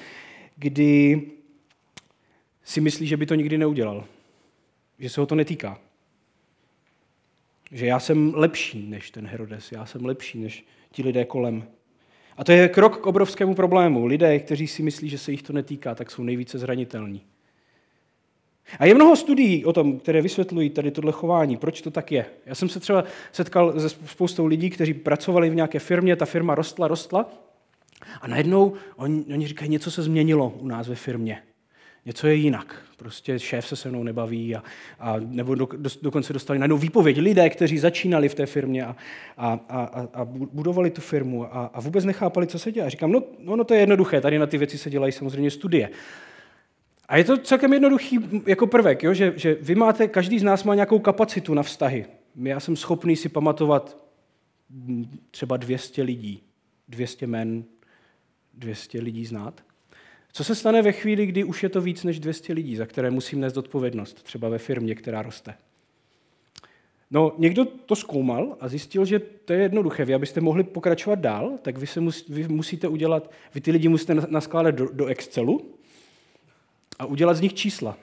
kdy 0.55 1.21
si 2.63 2.81
myslí, 2.81 3.07
že 3.07 3.17
by 3.17 3.25
to 3.25 3.35
nikdy 3.35 3.57
neudělal. 3.57 4.05
Že 4.99 5.09
se 5.09 5.21
ho 5.21 5.27
to 5.27 5.35
netýká. 5.35 5.79
Že 7.71 7.85
já 7.85 7.99
jsem 7.99 8.33
lepší 8.35 8.89
než 8.89 9.11
ten 9.11 9.27
Herodes, 9.27 9.71
já 9.71 9.85
jsem 9.85 10.05
lepší 10.05 10.39
než 10.39 10.65
ti 10.91 11.03
lidé 11.03 11.25
kolem. 11.25 11.63
A 12.37 12.43
to 12.43 12.51
je 12.51 12.69
krok 12.69 13.01
k 13.01 13.07
obrovskému 13.07 13.55
problému. 13.55 14.05
Lidé, 14.05 14.39
kteří 14.39 14.67
si 14.67 14.83
myslí, 14.83 15.09
že 15.09 15.17
se 15.17 15.31
jich 15.31 15.43
to 15.43 15.53
netýká, 15.53 15.95
tak 15.95 16.11
jsou 16.11 16.23
nejvíce 16.23 16.59
zranitelní. 16.59 17.21
A 18.79 18.85
je 18.85 18.95
mnoho 18.95 19.15
studií 19.15 19.65
o 19.65 19.73
tom, 19.73 19.99
které 19.99 20.21
vysvětlují 20.21 20.69
tady 20.69 20.91
tohle 20.91 21.11
chování, 21.11 21.57
proč 21.57 21.81
to 21.81 21.91
tak 21.91 22.11
je. 22.11 22.25
Já 22.45 22.55
jsem 22.55 22.69
se 22.69 22.79
třeba 22.79 23.03
setkal 23.31 23.79
se 23.79 23.89
spoustou 23.89 24.45
lidí, 24.45 24.69
kteří 24.69 24.93
pracovali 24.93 25.49
v 25.49 25.55
nějaké 25.55 25.79
firmě, 25.79 26.15
ta 26.15 26.25
firma 26.25 26.55
rostla, 26.55 26.87
rostla 26.87 27.29
a 28.21 28.27
najednou 28.27 28.73
oni, 28.95 29.25
oni 29.33 29.47
říkají, 29.47 29.71
něco 29.71 29.91
se 29.91 30.03
změnilo 30.03 30.53
u 30.59 30.67
nás 30.67 30.87
ve 30.87 30.95
firmě. 30.95 31.41
Něco 32.05 32.27
je 32.27 32.35
jinak. 32.35 32.75
Prostě 32.97 33.39
šéf 33.39 33.67
se 33.67 33.75
se 33.75 33.89
mnou 33.89 34.03
nebaví 34.03 34.55
a, 34.55 34.63
a 34.99 35.15
nebo 35.19 35.55
do, 35.55 35.67
do, 35.77 35.89
dokonce 36.01 36.33
dostali 36.33 36.59
najednou 36.59 36.77
výpověď 36.77 37.17
lidé, 37.17 37.49
kteří 37.49 37.77
začínali 37.77 38.29
v 38.29 38.35
té 38.35 38.45
firmě 38.45 38.85
a, 38.85 38.95
a, 39.37 39.59
a, 39.69 40.07
a 40.13 40.25
budovali 40.25 40.89
tu 40.89 41.01
firmu 41.01 41.55
a, 41.55 41.71
a 41.73 41.81
vůbec 41.81 42.05
nechápali, 42.05 42.47
co 42.47 42.59
se 42.59 42.71
dělá. 42.71 42.89
Říkám, 42.89 43.11
no, 43.11 43.23
no, 43.39 43.55
no 43.55 43.63
to 43.63 43.73
je 43.73 43.79
jednoduché, 43.79 44.21
tady 44.21 44.39
na 44.39 44.47
ty 44.47 44.57
věci 44.57 44.77
se 44.77 44.89
dělají 44.89 45.11
samozřejmě 45.11 45.51
studie. 45.51 45.89
A 47.11 47.17
je 47.17 47.23
to 47.23 47.37
celkem 47.37 47.73
jednoduchý 47.73 48.19
jako 48.45 48.67
prvek, 48.67 49.03
jo? 49.03 49.13
Že, 49.13 49.33
že 49.35 49.57
vy 49.61 49.75
máte, 49.75 50.07
každý 50.07 50.39
z 50.39 50.43
nás 50.43 50.63
má 50.63 50.75
nějakou 50.75 50.99
kapacitu 50.99 51.53
na 51.53 51.63
vztahy. 51.63 52.05
Já 52.43 52.59
jsem 52.59 52.75
schopný 52.75 53.15
si 53.15 53.29
pamatovat 53.29 53.97
třeba 55.31 55.57
200 55.57 56.03
lidí, 56.03 56.43
200 56.87 57.27
men, 57.27 57.63
200 58.53 59.01
lidí 59.01 59.25
znát. 59.25 59.63
Co 60.31 60.43
se 60.43 60.55
stane 60.55 60.81
ve 60.81 60.91
chvíli, 60.91 61.25
kdy 61.25 61.43
už 61.43 61.63
je 61.63 61.69
to 61.69 61.81
víc 61.81 62.03
než 62.03 62.19
200 62.19 62.53
lidí, 62.53 62.75
za 62.75 62.85
které 62.85 63.11
musím 63.11 63.39
nést 63.39 63.57
odpovědnost, 63.57 64.23
třeba 64.23 64.49
ve 64.49 64.57
firmě, 64.57 64.95
která 64.95 65.21
roste? 65.21 65.53
No, 67.11 67.35
někdo 67.37 67.65
to 67.65 67.95
zkoumal 67.95 68.57
a 68.59 68.67
zjistil, 68.67 69.05
že 69.05 69.19
to 69.19 69.53
je 69.53 69.59
jednoduché. 69.59 70.05
Vy, 70.05 70.13
abyste 70.13 70.41
mohli 70.41 70.63
pokračovat 70.63 71.19
dál, 71.19 71.59
tak 71.61 71.77
vy, 71.77 71.87
se 71.87 71.99
mus, 71.99 72.27
vy 72.29 72.47
musíte 72.47 72.87
udělat, 72.87 73.31
vy 73.53 73.61
ty 73.61 73.71
lidi 73.71 73.87
musíte 73.87 74.15
naskládat 74.29 74.75
do, 74.75 74.89
do 74.93 75.05
Excelu 75.05 75.80
a 77.01 77.05
udělat 77.05 77.33
z 77.33 77.41
nich 77.41 77.53
čísla. 77.53 77.97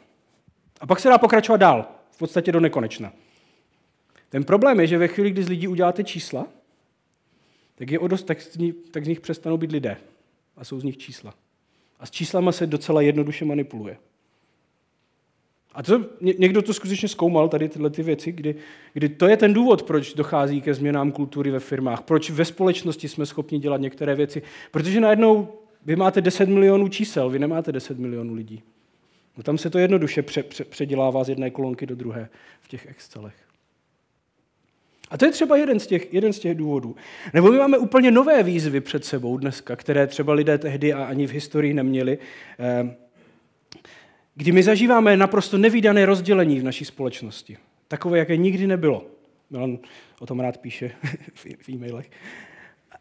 A 0.81 0.87
pak 0.87 1.01
se 1.01 1.09
dá 1.09 1.19
pokračovat 1.19 1.57
dál, 1.57 1.89
v 2.11 2.19
podstatě 2.19 2.53
do 2.53 2.61
nekonečna. 2.61 3.13
Ten 4.29 4.45
problém 4.45 4.81
je, 4.81 4.87
že 4.87 4.99
ve 4.99 5.09
chvíli, 5.09 5.31
kdy 5.31 5.43
z 5.43 5.49
lidí 5.49 5.69
uděláte 5.69 6.05
čísla, 6.05 6.47
tak, 7.75 7.91
je 7.91 7.99
dost, 8.07 8.23
tak, 8.23 8.41
z 8.41 8.57
nich, 8.57 8.75
tak 8.91 9.05
z 9.05 9.09
nich 9.09 9.21
přestanou 9.21 9.57
být 9.57 9.73
lidé 9.73 9.97
a 10.57 10.65
jsou 10.65 10.81
z 10.81 10.85
nich 10.85 10.97
čísla. 10.97 11.35
A 12.01 12.07
s 12.07 12.11
číslama 12.11 12.53
se 12.53 12.67
docela 12.67 13.01
jednoduše 13.01 13.45
manipuluje. 13.45 13.97
A 15.75 15.83
to, 15.83 16.05
někdo 16.21 16.63
to 16.63 16.75
skutečně 16.75 17.09
zkoumal, 17.09 17.49
tady 17.49 17.69
tyhle 17.69 17.91
ty 17.91 18.03
věci, 18.03 18.33
kdy, 18.33 18.55
kdy 18.93 19.09
to 19.09 19.27
je 19.29 19.37
ten 19.37 19.55
důvod, 19.55 19.83
proč 19.83 20.15
dochází 20.15 20.61
ke 20.61 20.75
změnám 20.75 21.13
kultury 21.13 21.51
ve 21.51 21.61
firmách, 21.61 22.03
proč 22.03 22.31
ve 22.31 22.45
společnosti 22.45 23.09
jsme 23.09 23.27
schopni 23.27 23.59
dělat 23.59 23.81
některé 23.81 24.15
věci. 24.15 24.43
Protože 24.71 25.01
najednou 25.01 25.49
vy 25.85 25.97
máte 25.97 26.21
10 26.21 26.49
milionů 26.49 26.89
čísel, 26.89 27.31
vy 27.31 27.39
nemáte 27.39 27.73
10 27.73 27.99
milionů 27.99 28.35
lidí. 28.35 28.63
No 29.39 29.45
tam 29.45 29.59
se 29.59 29.71
to 29.71 29.79
jednoduše 29.79 30.23
pře, 30.23 30.43
pře, 30.43 30.65
předělává 30.65 31.25
z 31.25 31.29
jedné 31.29 31.51
kolonky 31.51 31.87
do 31.87 31.97
druhé 31.97 32.29
v 32.61 32.69
těch 32.69 32.87
Excelech. 32.87 33.35
A 35.11 35.19
to 35.19 35.25
je 35.25 35.33
třeba 35.33 35.57
jeden 35.57 35.81
z, 35.81 35.87
těch, 35.87 36.15
jeden 36.15 36.33
z 36.33 36.39
těch 36.39 36.55
důvodů. 36.55 36.97
Nebo 37.35 37.53
my 37.53 37.59
máme 37.59 37.79
úplně 37.79 38.11
nové 38.11 38.43
výzvy 38.43 38.81
před 38.81 39.05
sebou 39.05 39.39
dneska, 39.39 39.77
které 39.77 40.07
třeba 40.07 40.33
lidé 40.33 40.59
tehdy 40.59 40.93
a 40.93 41.05
ani 41.05 41.27
v 41.27 41.31
historii 41.31 41.75
neměli, 41.75 42.19
eh, 42.59 42.97
kdy 44.35 44.53
my 44.53 44.63
zažíváme 44.63 45.17
naprosto 45.17 45.59
nevýdané 45.59 46.07
rozdělení 46.07 46.61
v 46.61 46.65
naší 46.65 46.85
společnosti. 46.85 47.59
Takové, 47.89 48.19
jaké 48.19 48.37
nikdy 48.37 48.67
nebylo. 48.67 49.07
Milan 49.51 49.79
o 50.21 50.27
tom 50.27 50.41
rád 50.41 50.59
píše 50.59 50.91
v 51.35 51.69
e-mailech. 51.69 52.11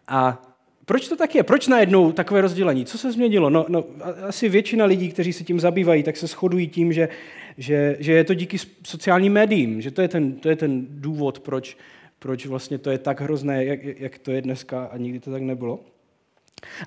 A 0.08 0.41
proč 0.88 1.08
to 1.08 1.15
tak 1.15 1.36
je? 1.36 1.43
Proč 1.43 1.67
najednou 1.67 2.12
takové 2.12 2.41
rozdělení? 2.41 2.86
Co 2.86 2.97
se 2.97 3.12
změnilo? 3.12 3.50
No, 3.50 3.65
no, 3.69 3.84
asi 4.28 4.50
většina 4.50 4.86
lidí, 4.86 5.10
kteří 5.10 5.34
se 5.34 5.43
tím 5.43 5.60
zabývají, 5.60 6.04
tak 6.04 6.17
se 6.17 6.28
shodují 6.28 6.67
tím, 6.67 6.93
že, 6.93 7.10
že, 7.58 7.95
že 8.00 8.12
je 8.12 8.23
to 8.23 8.34
díky 8.34 8.58
sociálním 8.84 9.34
médiím, 9.34 9.82
že 9.82 9.91
to 9.91 10.02
je 10.02 10.08
ten, 10.08 10.34
to 10.34 10.50
je 10.50 10.56
ten 10.56 10.86
důvod, 10.89 11.39
proč, 11.39 11.78
proč 12.19 12.45
vlastně 12.45 12.78
to 12.78 12.89
je 12.89 12.97
tak 12.97 13.21
hrozné, 13.21 13.65
jak, 13.65 13.84
jak 13.84 14.17
to 14.17 14.32
je 14.32 14.41
dneska 14.41 14.86
a 14.86 14.97
nikdy 14.97 15.19
to 15.19 15.32
tak 15.32 15.41
nebylo. 15.41 15.80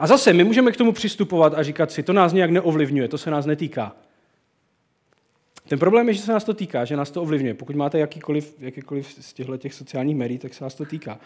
A 0.01 0.07
zase, 0.07 0.33
my 0.33 0.45
můžeme 0.45 0.73
k 0.73 0.77
tomu 0.77 0.93
přistupovat 0.93 1.55
a 1.55 1.63
říkat 1.63 1.93
si, 1.93 2.03
to 2.03 2.13
nás 2.13 2.33
nějak 2.33 2.51
neovlivňuje, 2.51 3.09
to 3.09 3.19
se 3.19 3.31
nás 3.31 3.47
netýká. 3.47 3.97
Ten 5.71 5.79
problém 5.79 6.09
je, 6.09 6.15
že 6.15 6.23
se 6.23 6.33
nás 6.33 6.45
to 6.45 6.55
týká, 6.55 6.85
že 6.85 6.97
nás 6.97 7.11
to 7.11 7.23
ovlivňuje. 7.23 7.55
Pokud 7.55 7.77
máte 7.77 7.99
jakýkoliv, 7.99 8.55
jakýkoliv 8.59 9.17
z 9.21 9.33
těchto 9.33 9.57
těch 9.57 9.75
sociálních 9.75 10.17
médií, 10.17 10.39
tak 10.39 10.55
se 10.55 10.65
nás 10.65 10.75
to 10.75 10.85
týká. 10.85 11.21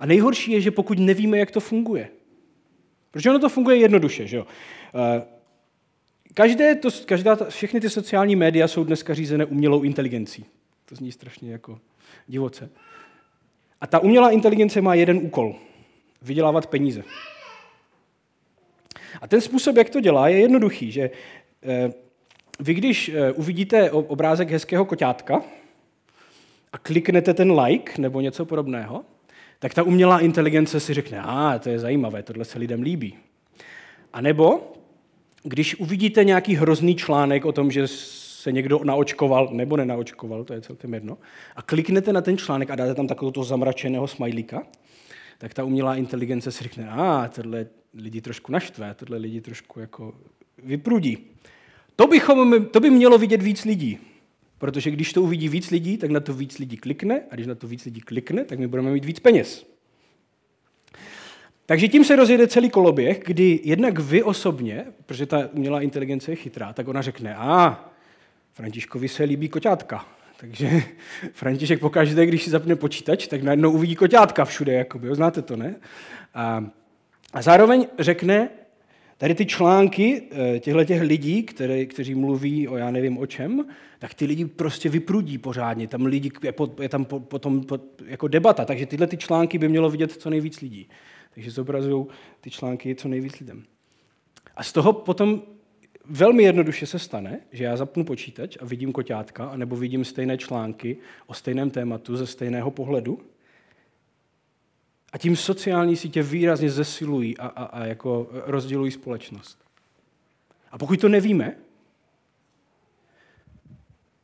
A 0.00 0.06
nejhorší 0.06 0.52
je, 0.52 0.60
že 0.60 0.70
pokud 0.70 0.98
nevíme, 0.98 1.38
jak 1.38 1.50
to 1.50 1.60
funguje. 1.60 2.08
Protože 3.10 3.30
ono 3.30 3.38
to 3.38 3.48
funguje 3.48 3.76
jednoduše. 3.76 4.26
Že 4.26 4.36
jo? 4.36 4.46
Eh, 4.94 5.22
každé 6.34 6.74
to, 6.74 6.88
každá, 7.04 7.36
všechny 7.48 7.80
ty 7.80 7.90
sociální 7.90 8.36
média 8.36 8.68
jsou 8.68 8.84
dneska 8.84 9.14
řízené 9.14 9.44
umělou 9.44 9.82
inteligencí. 9.82 10.44
To 10.84 10.94
zní 10.94 11.12
strašně 11.12 11.52
jako 11.52 11.78
divoce. 12.26 12.70
A 13.80 13.86
ta 13.86 13.98
umělá 13.98 14.30
inteligence 14.30 14.80
má 14.80 14.94
jeden 14.94 15.16
úkol. 15.16 15.56
Vydělávat 16.22 16.66
peníze. 16.66 17.04
A 19.20 19.26
ten 19.28 19.40
způsob, 19.40 19.76
jak 19.76 19.90
to 19.90 20.00
dělá, 20.00 20.28
je 20.28 20.38
jednoduchý, 20.38 20.92
že 20.92 21.10
eh, 21.62 21.92
vy 22.58 22.74
když 22.74 23.08
eh, 23.08 23.32
uvidíte 23.32 23.90
obrázek 23.90 24.50
hezkého 24.50 24.84
koťátka 24.84 25.42
a 26.72 26.78
kliknete 26.78 27.34
ten 27.34 27.60
like 27.60 27.92
nebo 28.00 28.20
něco 28.20 28.44
podobného, 28.44 29.04
tak 29.58 29.74
ta 29.74 29.82
umělá 29.82 30.20
inteligence 30.20 30.80
si 30.80 30.94
řekne, 30.94 31.20
a 31.20 31.54
ah, 31.54 31.58
to 31.58 31.68
je 31.68 31.78
zajímavé, 31.78 32.22
tohle 32.22 32.44
se 32.44 32.58
lidem 32.58 32.82
líbí. 32.82 33.14
A 34.12 34.20
nebo, 34.20 34.72
když 35.42 35.80
uvidíte 35.80 36.24
nějaký 36.24 36.54
hrozný 36.54 36.96
článek 36.96 37.44
o 37.44 37.52
tom, 37.52 37.70
že 37.70 37.86
se 37.88 38.52
někdo 38.52 38.80
naočkoval 38.84 39.48
nebo 39.52 39.76
nenaočkoval, 39.76 40.44
to 40.44 40.52
je 40.52 40.60
celkem 40.60 40.94
jedno, 40.94 41.18
a 41.56 41.62
kliknete 41.62 42.12
na 42.12 42.20
ten 42.20 42.38
článek 42.38 42.70
a 42.70 42.76
dáte 42.76 42.94
tam 42.94 43.06
takového 43.06 43.44
zamračeného 43.44 44.06
smajlíka, 44.06 44.62
tak 45.38 45.54
ta 45.54 45.64
umělá 45.64 45.96
inteligence 45.96 46.52
si 46.52 46.64
řekne, 46.64 46.88
a 46.88 47.24
ah, 47.24 47.28
tohle 47.28 47.66
lidi 47.94 48.20
trošku 48.20 48.52
naštve, 48.52 48.94
tohle 48.94 49.18
lidi 49.18 49.40
trošku 49.40 49.80
jako 49.80 50.14
vyprudí. 50.64 51.18
To, 52.00 52.06
bychom, 52.06 52.66
to 52.66 52.80
by 52.80 52.90
mělo 52.90 53.18
vidět 53.18 53.42
víc 53.42 53.64
lidí. 53.64 53.98
Protože 54.58 54.90
když 54.90 55.12
to 55.12 55.22
uvidí 55.22 55.48
víc 55.48 55.70
lidí, 55.70 55.96
tak 55.96 56.10
na 56.10 56.20
to 56.20 56.34
víc 56.34 56.58
lidí 56.58 56.76
klikne 56.76 57.20
a 57.30 57.34
když 57.34 57.46
na 57.46 57.54
to 57.54 57.66
víc 57.66 57.84
lidí 57.84 58.00
klikne, 58.00 58.44
tak 58.44 58.58
my 58.58 58.66
budeme 58.66 58.90
mít 58.90 59.04
víc 59.04 59.20
peněz. 59.20 59.66
Takže 61.66 61.88
tím 61.88 62.04
se 62.04 62.16
rozjede 62.16 62.46
celý 62.46 62.70
koloběh, 62.70 63.20
kdy 63.26 63.60
jednak 63.64 63.98
vy 63.98 64.22
osobně, 64.22 64.84
protože 65.06 65.26
ta 65.26 65.48
umělá 65.52 65.80
inteligence 65.80 66.32
je 66.32 66.36
chytrá, 66.36 66.72
tak 66.72 66.88
ona 66.88 67.02
řekne, 67.02 67.34
a 67.36 67.84
Františkovi 68.54 69.08
se 69.08 69.24
líbí 69.24 69.48
koťátka. 69.48 70.06
Takže 70.40 70.82
František 71.32 71.80
pokaždé, 71.80 72.26
když 72.26 72.44
si 72.44 72.50
zapne 72.50 72.76
počítač, 72.76 73.26
tak 73.26 73.42
najednou 73.42 73.72
uvidí 73.72 73.96
koťátka 73.96 74.44
všude, 74.44 74.72
jakoby, 74.72 75.14
znáte 75.14 75.42
to, 75.42 75.56
ne? 75.56 75.74
A, 76.34 76.64
a 77.32 77.42
zároveň 77.42 77.86
řekne, 77.98 78.48
Tady 79.18 79.34
ty 79.34 79.46
články 79.46 80.22
eh, 80.30 80.60
těchto 80.60 80.84
těch 80.84 81.02
lidí, 81.02 81.42
které, 81.42 81.86
kteří 81.86 82.14
mluví 82.14 82.68
o 82.68 82.76
já 82.76 82.90
nevím 82.90 83.18
o 83.18 83.26
čem, 83.26 83.66
tak 83.98 84.14
ty 84.14 84.24
lidi 84.24 84.44
prostě 84.44 84.88
vyprudí 84.88 85.38
pořádně. 85.38 85.88
Tam 85.88 86.06
lidi, 86.06 86.30
je, 86.42 86.52
po, 86.52 86.70
je 86.82 86.88
tam 86.88 87.04
po, 87.04 87.20
potom 87.20 87.64
po, 87.64 87.78
jako 88.04 88.28
debata, 88.28 88.64
takže 88.64 88.86
tyhle 88.86 89.06
ty 89.06 89.16
články 89.16 89.58
by 89.58 89.68
mělo 89.68 89.90
vidět 89.90 90.12
co 90.12 90.30
nejvíc 90.30 90.60
lidí. 90.60 90.88
Takže 91.34 91.50
zobrazují 91.50 92.06
ty 92.40 92.50
články 92.50 92.94
co 92.94 93.08
nejvíc 93.08 93.40
lidem. 93.40 93.64
A 94.56 94.62
z 94.62 94.72
toho 94.72 94.92
potom 94.92 95.42
velmi 96.04 96.42
jednoduše 96.42 96.86
se 96.86 96.98
stane, 96.98 97.40
že 97.52 97.64
já 97.64 97.76
zapnu 97.76 98.04
počítač 98.04 98.56
a 98.60 98.64
vidím 98.64 98.92
koťátka, 98.92 99.48
anebo 99.48 99.76
vidím 99.76 100.04
stejné 100.04 100.38
články 100.38 100.96
o 101.26 101.34
stejném 101.34 101.70
tématu 101.70 102.16
ze 102.16 102.26
stejného 102.26 102.70
pohledu 102.70 103.20
a 105.12 105.18
tím 105.18 105.36
sociální 105.36 105.96
sítě 105.96 106.22
výrazně 106.22 106.70
zesilují 106.70 107.38
a, 107.38 107.46
a, 107.46 107.64
a 107.64 107.84
jako 107.84 108.28
rozdělují 108.32 108.90
společnost. 108.90 109.58
A 110.70 110.78
pokud 110.78 111.00
to 111.00 111.08
nevíme, 111.08 111.54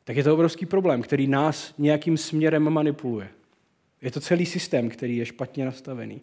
tak 0.04 0.16
je 0.16 0.24
to 0.24 0.34
obrovský 0.34 0.66
problém, 0.66 1.02
který 1.02 1.26
nás 1.26 1.74
nějakým 1.78 2.16
směrem 2.16 2.70
manipuluje. 2.70 3.28
Je 4.02 4.10
to 4.10 4.20
celý 4.20 4.46
systém, 4.46 4.88
který 4.88 5.16
je 5.16 5.26
špatně 5.26 5.64
nastavený. 5.64 6.20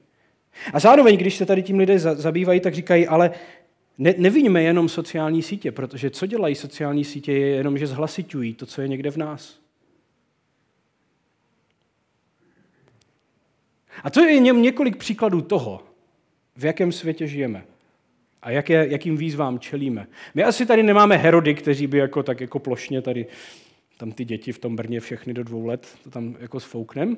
A 0.74 0.80
zároveň, 0.80 1.18
když 1.18 1.36
se 1.36 1.46
tady 1.46 1.64
tím 1.64 1.78
lidé 1.78 2.00
zabývají, 2.00 2.60
tak 2.60 2.76
říkají, 2.76 3.08
ale 3.08 3.32
Ne, 3.98 4.14
neviníme 4.18 4.64
jenom 4.64 4.90
sociální 4.90 5.42
sítě, 5.42 5.72
protože 5.72 6.10
co 6.10 6.26
dělají 6.26 6.56
sociální 6.56 7.06
sítě 7.06 7.34
je 7.34 7.48
jenom, 7.48 7.78
že 7.78 7.88
zhlasitují 7.88 8.54
to, 8.54 8.66
co 8.66 8.82
je 8.82 8.88
někde 8.88 9.12
v 9.12 9.18
nás. 9.18 9.61
A 14.04 14.10
to 14.10 14.22
je 14.22 14.34
jen 14.34 14.62
několik 14.62 14.98
příkladů 14.98 15.42
toho, 15.42 15.84
v 16.56 16.66
jakém 16.66 16.92
světě 16.92 17.28
žijeme 17.28 17.66
a 18.42 18.52
jaké, 18.52 18.88
jakým 18.88 19.18
výzvám 19.18 19.60
čelíme. 19.60 20.08
My 20.36 20.44
asi 20.44 20.66
tady 20.66 20.84
nemáme 20.84 21.18
herody, 21.18 21.56
kteří 21.56 21.88
by 21.88 21.98
jako, 21.98 22.24
tak 22.24 22.42
jako 22.42 22.60
plošně 22.60 23.02
tady, 23.02 23.26
tam 23.98 24.12
ty 24.12 24.26
děti 24.26 24.52
v 24.52 24.60
tom 24.60 24.76
Brně 24.76 25.00
všechny 25.00 25.34
do 25.34 25.44
dvou 25.44 25.66
let, 25.66 25.88
to 26.04 26.10
tam 26.10 26.36
jako 26.40 26.60
sfouknem. 26.60 27.18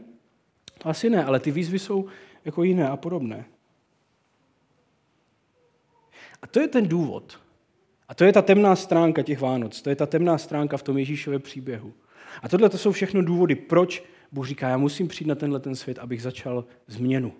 To 0.77 0.89
asi 0.89 1.09
ne, 1.09 1.23
ale 1.23 1.39
ty 1.39 1.51
výzvy 1.51 1.79
jsou 1.79 2.05
jako 2.45 2.63
jiné 2.63 2.89
a 2.89 2.97
podobné. 2.97 3.45
A 6.41 6.47
to 6.47 6.59
je 6.59 6.67
ten 6.67 6.87
důvod. 6.87 7.39
A 8.07 8.15
to 8.15 8.23
je 8.23 8.33
ta 8.33 8.41
temná 8.41 8.75
stránka 8.75 9.21
těch 9.21 9.41
Vánoc. 9.41 9.81
To 9.81 9.89
je 9.89 9.95
ta 9.95 10.05
temná 10.05 10.37
stránka 10.37 10.77
v 10.77 10.83
tom 10.83 10.97
Ježíšově 10.97 11.39
příběhu. 11.39 11.93
A 12.41 12.49
tohle 12.49 12.69
to 12.69 12.77
jsou 12.77 12.91
všechno 12.91 13.21
důvody, 13.21 13.55
proč 13.55 14.03
Bůh 14.33 14.47
říká, 14.47 14.69
já 14.69 14.77
musím 14.77 15.07
přijít 15.07 15.27
na 15.27 15.35
tenhle 15.35 15.59
ten 15.59 15.75
svět, 15.75 15.99
abych 15.99 16.21
začal 16.21 16.65
změnu. 16.87 17.33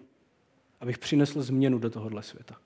Abych 0.79 0.97
přinesl 0.97 1.41
změnu 1.41 1.79
do 1.79 1.89
tohohle 1.89 2.23
světa. 2.23 2.57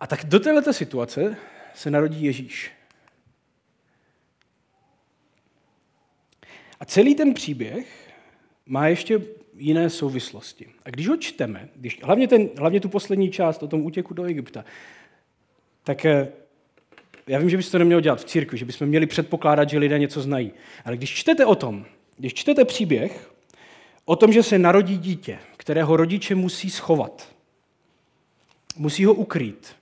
A 0.00 0.06
tak 0.06 0.24
do 0.24 0.40
této 0.40 0.72
situace 0.72 1.36
se 1.74 1.90
narodí 1.90 2.24
Ježíš. 2.24 2.72
A 6.80 6.84
celý 6.84 7.14
ten 7.14 7.34
příběh 7.34 8.14
má 8.66 8.88
ještě 8.88 9.20
jiné 9.56 9.90
souvislosti. 9.90 10.66
A 10.84 10.90
když 10.90 11.08
ho 11.08 11.16
čteme, 11.16 11.68
když, 11.76 12.02
hlavně, 12.02 12.28
ten, 12.28 12.48
hlavně 12.58 12.80
tu 12.80 12.88
poslední 12.88 13.30
část 13.30 13.62
o 13.62 13.68
tom 13.68 13.86
útěku 13.86 14.14
do 14.14 14.24
Egypta, 14.24 14.64
tak 15.84 16.04
eh, 16.04 16.32
já 17.28 17.38
vím, 17.38 17.50
že 17.50 17.56
byste 17.56 17.72
to 17.72 17.78
neměl 17.78 18.00
dělat 18.00 18.20
v 18.20 18.24
církvi, 18.24 18.58
že 18.58 18.64
bychom 18.64 18.86
měli 18.86 19.06
předpokládat, 19.06 19.70
že 19.70 19.78
lidé 19.78 19.98
něco 19.98 20.20
znají. 20.20 20.52
Ale 20.84 20.96
když 20.96 21.14
čtete 21.14 21.46
o 21.46 21.54
tom, 21.54 21.86
když 22.16 22.34
čtete 22.34 22.64
příběh 22.64 23.32
o 24.04 24.16
tom, 24.16 24.32
že 24.32 24.42
se 24.42 24.58
narodí 24.58 24.98
dítě, 24.98 25.38
kterého 25.56 25.96
rodiče 25.96 26.34
musí 26.34 26.70
schovat, 26.70 27.34
musí 28.76 29.04
ho 29.04 29.14
ukrýt, 29.14 29.76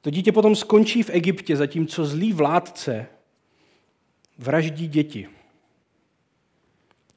to 0.00 0.10
dítě 0.10 0.32
potom 0.32 0.56
skončí 0.56 1.02
v 1.02 1.10
Egyptě, 1.10 1.56
zatímco 1.56 2.04
zlý 2.04 2.32
vládce 2.32 3.06
vraždí 4.38 4.88
děti. 4.88 5.28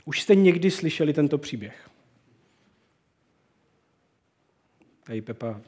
Už 0.06 0.22
jste 0.22 0.36
někdy 0.36 0.72
slyšeli 0.72 1.14
tento 1.14 1.38
příběh? 1.38 1.90
Tady 5.04 5.22
Pepa, 5.22 5.62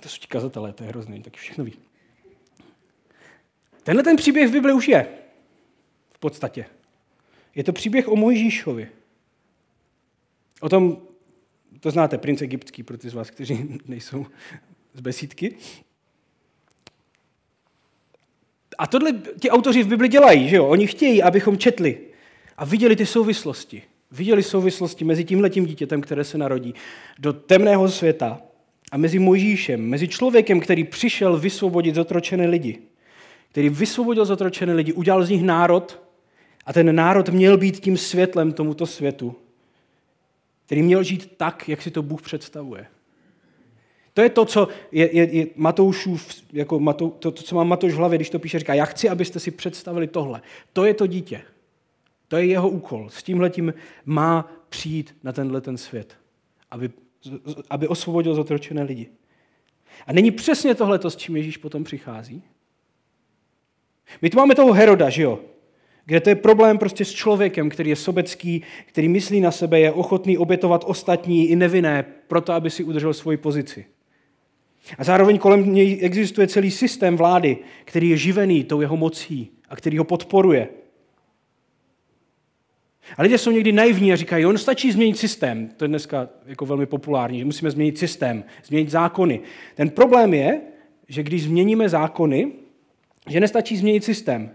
to 0.00 0.08
jsou 0.08 0.18
ti 0.18 0.26
kazatelé, 0.26 0.72
to 0.72 0.84
je 0.84 0.88
hrozný, 0.88 1.22
tak 1.22 1.36
všechno 1.36 1.64
ví. 1.64 1.72
Tenhle 3.82 4.02
ten 4.02 4.16
příběh 4.16 4.48
v 4.48 4.52
Bibli 4.52 4.72
už 4.72 4.88
je, 4.88 5.08
v 6.12 6.18
podstatě. 6.18 6.66
Je 7.54 7.64
to 7.64 7.72
příběh 7.72 8.08
o 8.08 8.16
Mojžíšovi. 8.16 8.88
O 10.60 10.68
tom, 10.68 11.02
to 11.80 11.90
znáte, 11.90 12.18
princ 12.18 12.42
egyptský, 12.42 12.82
pro 12.82 12.98
ty 12.98 13.10
z 13.10 13.14
vás, 13.14 13.30
kteří 13.30 13.78
nejsou 13.86 14.26
z 14.94 15.00
besídky. 15.00 15.56
A 18.78 18.86
tohle 18.86 19.12
ti 19.12 19.50
autoři 19.50 19.82
v 19.82 19.88
Bibli 19.88 20.08
dělají, 20.08 20.48
že 20.48 20.56
jo? 20.56 20.66
Oni 20.66 20.86
chtějí, 20.86 21.22
abychom 21.22 21.58
četli 21.58 22.00
a 22.56 22.64
viděli 22.64 22.96
ty 22.96 23.06
souvislosti. 23.06 23.82
Viděli 24.10 24.42
souvislosti 24.42 25.04
mezi 25.04 25.24
tímhletím 25.24 25.66
dítětem, 25.66 26.00
které 26.00 26.24
se 26.24 26.38
narodí 26.38 26.74
do 27.18 27.32
temného 27.32 27.88
světa 27.88 28.42
a 28.90 28.96
mezi 28.96 29.18
Mojžíšem, 29.18 29.80
mezi 29.80 30.08
člověkem, 30.08 30.60
který 30.60 30.84
přišel 30.84 31.38
vysvobodit 31.38 31.94
zotročené 31.94 32.46
lidi, 32.46 32.78
který 33.50 33.68
vysvobodil 33.68 34.24
zotročené 34.24 34.72
lidi, 34.72 34.92
udělal 34.92 35.24
z 35.24 35.30
nich 35.30 35.42
národ 35.42 36.02
a 36.66 36.72
ten 36.72 36.94
národ 36.94 37.28
měl 37.28 37.56
být 37.56 37.80
tím 37.80 37.96
světlem 37.96 38.52
tomuto 38.52 38.86
světu, 38.86 39.34
který 40.66 40.82
měl 40.82 41.02
žít 41.02 41.32
tak, 41.36 41.68
jak 41.68 41.82
si 41.82 41.90
to 41.90 42.02
Bůh 42.02 42.22
představuje. 42.22 42.86
To 44.14 44.22
je 44.22 44.30
to, 44.30 44.44
co 44.44 44.68
je, 44.92 45.16
je, 45.16 45.36
je 45.36 45.46
Matoušův, 45.56 46.42
jako 46.52 46.80
Matou, 46.80 47.10
to, 47.10 47.30
to, 47.30 47.42
co 47.42 47.54
má 47.56 47.64
Matouš 47.64 47.92
v 47.92 47.96
hlavě, 47.96 48.18
když 48.18 48.30
to 48.30 48.38
píše, 48.38 48.58
říká, 48.58 48.74
já 48.74 48.84
chci, 48.84 49.08
abyste 49.08 49.40
si 49.40 49.50
představili 49.50 50.06
tohle. 50.06 50.42
To 50.72 50.84
je 50.84 50.94
to 50.94 51.06
dítě. 51.06 51.42
To 52.28 52.36
je 52.36 52.46
jeho 52.46 52.68
úkol. 52.68 53.10
S 53.10 53.22
tímhletím 53.22 53.74
má 54.04 54.52
přijít 54.68 55.16
na 55.22 55.32
tenhle 55.32 55.60
ten 55.60 55.76
svět, 55.76 56.16
aby, 56.70 56.90
aby 57.70 57.88
osvobodil 57.88 58.34
zotročené 58.34 58.82
lidi. 58.82 59.08
A 60.06 60.12
není 60.12 60.30
přesně 60.30 60.74
tohle, 60.74 61.00
s 61.08 61.16
čím 61.16 61.36
Ježíš 61.36 61.56
potom 61.56 61.84
přichází? 61.84 62.42
My 64.22 64.30
tu 64.30 64.36
máme 64.36 64.54
toho 64.54 64.72
Heroda, 64.72 65.10
že 65.10 65.22
jo? 65.22 65.38
Kde 66.04 66.20
to 66.20 66.28
je 66.28 66.34
problém 66.34 66.78
prostě 66.78 67.04
s 67.04 67.12
člověkem, 67.12 67.70
který 67.70 67.90
je 67.90 67.96
sobecký, 67.96 68.62
který 68.86 69.08
myslí 69.08 69.40
na 69.40 69.50
sebe, 69.50 69.80
je 69.80 69.92
ochotný 69.92 70.38
obětovat 70.38 70.84
ostatní 70.86 71.48
i 71.48 71.56
nevinné, 71.56 72.04
proto 72.28 72.52
aby 72.52 72.70
si 72.70 72.84
udržel 72.84 73.14
svoji 73.14 73.36
pozici. 73.36 73.86
A 74.98 75.04
zároveň 75.04 75.38
kolem 75.38 75.74
něj 75.74 75.98
existuje 76.02 76.48
celý 76.48 76.70
systém 76.70 77.16
vlády, 77.16 77.58
který 77.84 78.10
je 78.10 78.16
živený 78.16 78.64
tou 78.64 78.80
jeho 78.80 78.96
mocí 78.96 79.50
a 79.68 79.76
který 79.76 79.98
ho 79.98 80.04
podporuje. 80.04 80.68
A 83.16 83.22
lidé 83.22 83.38
jsou 83.38 83.50
někdy 83.50 83.72
naivní 83.72 84.12
a 84.12 84.16
říkají, 84.16 84.46
on 84.46 84.58
stačí 84.58 84.92
změnit 84.92 85.18
systém. 85.18 85.68
To 85.76 85.84
je 85.84 85.88
dneska 85.88 86.28
jako 86.46 86.66
velmi 86.66 86.86
populární, 86.86 87.38
že 87.38 87.44
musíme 87.44 87.70
změnit 87.70 87.98
systém, 87.98 88.44
změnit 88.64 88.90
zákony. 88.90 89.40
Ten 89.74 89.90
problém 89.90 90.34
je, 90.34 90.60
že 91.08 91.22
když 91.22 91.44
změníme 91.44 91.88
zákony, 91.88 92.52
že 93.28 93.40
nestačí 93.40 93.76
změnit 93.76 94.04
systém. 94.04 94.50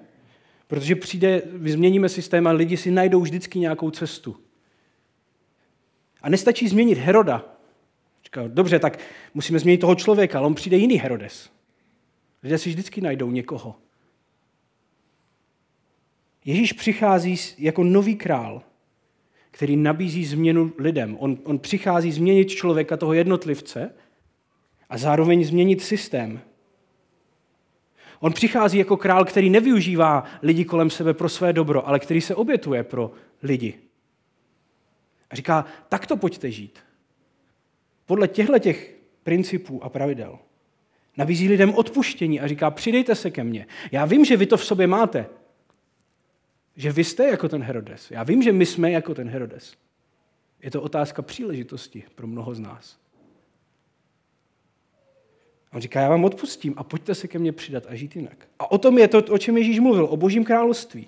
Protože 0.68 0.96
přijde, 0.96 1.42
změníme 1.66 2.10
systém 2.10 2.48
a 2.48 2.52
lidi 2.52 2.78
si 2.78 2.92
najdou 2.92 3.22
vždycky 3.22 3.60
nějakou 3.60 3.92
cestu. 3.92 4.36
A 6.22 6.30
nestačí 6.30 6.68
změnit 6.68 6.98
Heroda. 6.98 7.46
Říká, 8.24 8.48
dobře, 8.48 8.80
tak 8.80 9.00
musíme 9.34 9.60
změnit 9.60 9.78
toho 9.78 9.96
člověka, 9.96 10.38
ale 10.38 10.48
on 10.48 10.56
přijde 10.56 10.78
jiný 10.78 10.96
Herodes. 10.96 11.50
Lidé 12.44 12.58
si 12.58 12.70
vždycky 12.70 13.02
najdou 13.02 13.32
někoho. 13.32 13.76
Ježíš 16.46 16.74
přichází 16.74 17.36
jako 17.58 17.84
nový 17.84 18.16
král, 18.16 18.64
který 19.52 19.76
nabízí 19.76 20.26
změnu 20.26 20.74
lidem. 20.78 21.18
On, 21.20 21.38
on 21.44 21.60
přichází 21.60 22.12
změnit 22.12 22.50
člověka, 22.50 22.98
toho 22.98 23.14
jednotlivce, 23.14 23.94
a 24.90 24.98
zároveň 24.98 25.44
změnit 25.44 25.82
systém. 25.82 26.42
On 28.20 28.34
přichází 28.34 28.78
jako 28.78 28.98
král, 28.98 29.26
který 29.26 29.50
nevyužívá 29.50 30.24
lidi 30.42 30.66
kolem 30.66 30.90
sebe 30.90 31.14
pro 31.14 31.30
své 31.30 31.54
dobro, 31.54 31.88
ale 31.88 32.00
který 32.00 32.22
se 32.22 32.36
obětuje 32.36 32.84
pro 32.84 33.12
lidi. 33.44 33.74
A 35.30 35.36
říká, 35.36 35.66
tak 35.90 36.08
to 36.08 36.18
pojďte 36.18 36.52
žít. 36.52 36.80
Podle 38.06 38.28
těchto 38.28 38.60
těch 38.60 38.96
principů 39.24 39.84
a 39.84 39.90
pravidel. 39.90 40.40
Nabízí 41.18 41.50
lidem 41.50 41.74
odpuštění 41.74 42.40
a 42.40 42.48
říká, 42.48 42.72
přidejte 42.72 43.16
se 43.16 43.32
ke 43.32 43.44
mně. 43.44 43.68
Já 43.92 44.06
vím, 44.06 44.26
že 44.26 44.38
vy 44.38 44.46
to 44.46 44.58
v 44.58 44.66
sobě 44.66 44.88
máte. 44.88 45.26
Že 46.76 46.92
vy 46.92 47.04
jste 47.04 47.28
jako 47.28 47.50
ten 47.50 47.64
Herodes. 47.64 48.12
Já 48.12 48.24
vím, 48.24 48.44
že 48.44 48.52
my 48.52 48.66
jsme 48.66 48.92
jako 48.92 49.16
ten 49.16 49.30
Herodes. 49.30 49.76
Je 50.62 50.72
to 50.72 50.82
otázka 50.82 51.22
příležitosti 51.22 52.04
pro 52.16 52.28
mnoho 52.28 52.56
z 52.56 52.60
nás. 52.60 53.00
On 55.74 55.82
říká, 55.82 56.02
já 56.02 56.10
vám 56.10 56.24
odpustím 56.24 56.74
a 56.78 56.84
pojďte 56.84 57.16
se 57.16 57.28
ke 57.28 57.40
mně 57.40 57.52
přidat 57.52 57.84
a 57.88 57.96
žít 57.96 58.16
jinak. 58.16 58.48
A 58.60 58.72
o 58.72 58.78
tom 58.78 58.98
je 58.98 59.08
to, 59.08 59.24
o 59.34 59.38
čem 59.38 59.58
Ježíš 59.58 59.80
mluvil, 59.80 60.06
o 60.06 60.18
božím 60.18 60.44
království. 60.44 61.08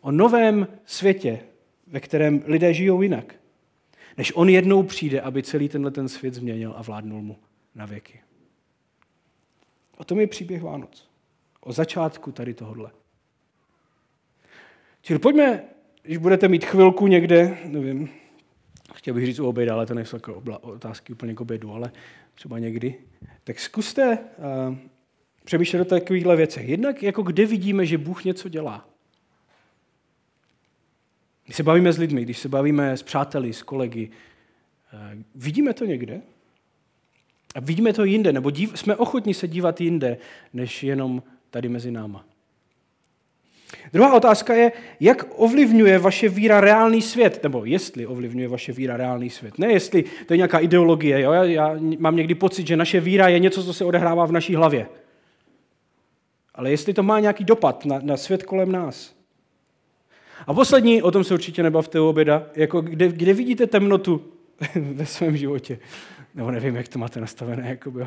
O 0.00 0.12
novém 0.12 0.68
světě, 0.84 1.40
ve 1.86 2.00
kterém 2.00 2.42
lidé 2.46 2.74
žijou 2.74 3.02
jinak. 3.02 3.34
Než 4.16 4.32
on 4.36 4.48
jednou 4.48 4.82
přijde, 4.82 5.20
aby 5.20 5.42
celý 5.42 5.68
tenhle 5.68 5.90
ten 5.90 6.08
svět 6.08 6.34
změnil 6.34 6.74
a 6.76 6.82
vládnul 6.82 7.22
mu 7.22 7.36
na 7.74 7.86
věky. 7.86 8.20
O 9.96 10.04
tom 10.04 10.20
je 10.20 10.26
příběh 10.26 10.62
Vánoc. 10.62 11.08
O 11.60 11.72
začátku 11.72 12.32
tady 12.32 12.54
tohohle. 12.54 12.90
Čili 15.02 15.18
pojďme, 15.18 15.62
když 16.02 16.16
budete 16.16 16.48
mít 16.48 16.64
chvilku 16.64 17.06
někde, 17.06 17.58
nevím, 17.64 18.08
chtěl 18.94 19.14
bych 19.14 19.26
říct 19.26 19.38
u 19.38 19.48
oběda, 19.48 19.74
ale 19.74 19.86
to 19.86 19.94
nejsou 19.94 20.18
otázky 20.60 21.12
úplně 21.12 21.34
k 21.34 21.40
obědu, 21.40 21.72
ale 21.72 21.92
třeba 22.34 22.58
někdy, 22.58 22.94
tak 23.44 23.60
zkuste 23.60 24.18
uh, 24.18 24.76
přemýšlet 25.44 25.80
o 25.80 25.84
takovýchhle 25.84 26.36
věcech. 26.36 26.68
Jednak 26.68 27.02
jako 27.02 27.22
kde 27.22 27.46
vidíme, 27.46 27.86
že 27.86 27.98
Bůh 27.98 28.24
něco 28.24 28.48
dělá. 28.48 28.88
Když 31.44 31.56
se 31.56 31.62
bavíme 31.62 31.92
s 31.92 31.98
lidmi, 31.98 32.22
když 32.22 32.38
se 32.38 32.48
bavíme 32.48 32.96
s 32.96 33.02
přáteli, 33.02 33.52
s 33.52 33.62
kolegy, 33.62 34.10
uh, 34.92 35.22
vidíme 35.34 35.74
to 35.74 35.84
někde? 35.84 36.20
A 37.54 37.60
vidíme 37.60 37.92
to 37.92 38.04
jinde, 38.04 38.32
nebo 38.32 38.50
dív, 38.50 38.78
jsme 38.78 38.96
ochotní 38.96 39.34
se 39.34 39.48
dívat 39.48 39.80
jinde, 39.80 40.18
než 40.52 40.82
jenom 40.82 41.22
tady 41.50 41.68
mezi 41.68 41.90
náma. 41.90 42.29
Druhá 43.92 44.14
otázka 44.14 44.54
je, 44.54 44.72
jak 45.00 45.26
ovlivňuje 45.36 45.98
vaše 45.98 46.28
víra 46.28 46.60
reálný 46.60 47.02
svět, 47.02 47.42
nebo 47.42 47.64
jestli 47.64 48.06
ovlivňuje 48.06 48.48
vaše 48.48 48.72
víra 48.72 48.96
reálný 48.96 49.30
svět. 49.30 49.58
Ne 49.58 49.72
jestli 49.72 50.04
to 50.26 50.32
je 50.32 50.36
nějaká 50.36 50.58
ideologie. 50.58 51.20
Jo? 51.20 51.32
Já, 51.32 51.44
já 51.44 51.76
mám 51.98 52.16
někdy 52.16 52.34
pocit, 52.34 52.66
že 52.66 52.76
naše 52.76 53.00
víra 53.00 53.28
je 53.28 53.38
něco, 53.38 53.64
co 53.64 53.74
se 53.74 53.84
odehrává 53.84 54.26
v 54.26 54.32
naší 54.32 54.54
hlavě. 54.54 54.86
Ale 56.54 56.70
jestli 56.70 56.94
to 56.94 57.02
má 57.02 57.20
nějaký 57.20 57.44
dopad 57.44 57.84
na, 57.84 57.98
na 58.02 58.16
svět 58.16 58.42
kolem 58.42 58.72
nás. 58.72 59.14
A 60.46 60.54
poslední, 60.54 61.02
o 61.02 61.10
tom 61.10 61.24
se 61.24 61.34
určitě 61.34 61.62
nebavte 61.62 62.00
u 62.00 62.08
oběda, 62.08 62.46
jako 62.56 62.80
kde, 62.80 63.08
kde 63.08 63.34
vidíte 63.34 63.66
temnotu 63.66 64.24
ve 64.74 65.06
svém 65.06 65.36
životě. 65.36 65.78
Nebo 66.34 66.50
nevím, 66.50 66.76
jak 66.76 66.88
to 66.88 66.98
máte 66.98 67.20
nastavené. 67.20 67.68
Jakoby, 67.68 68.06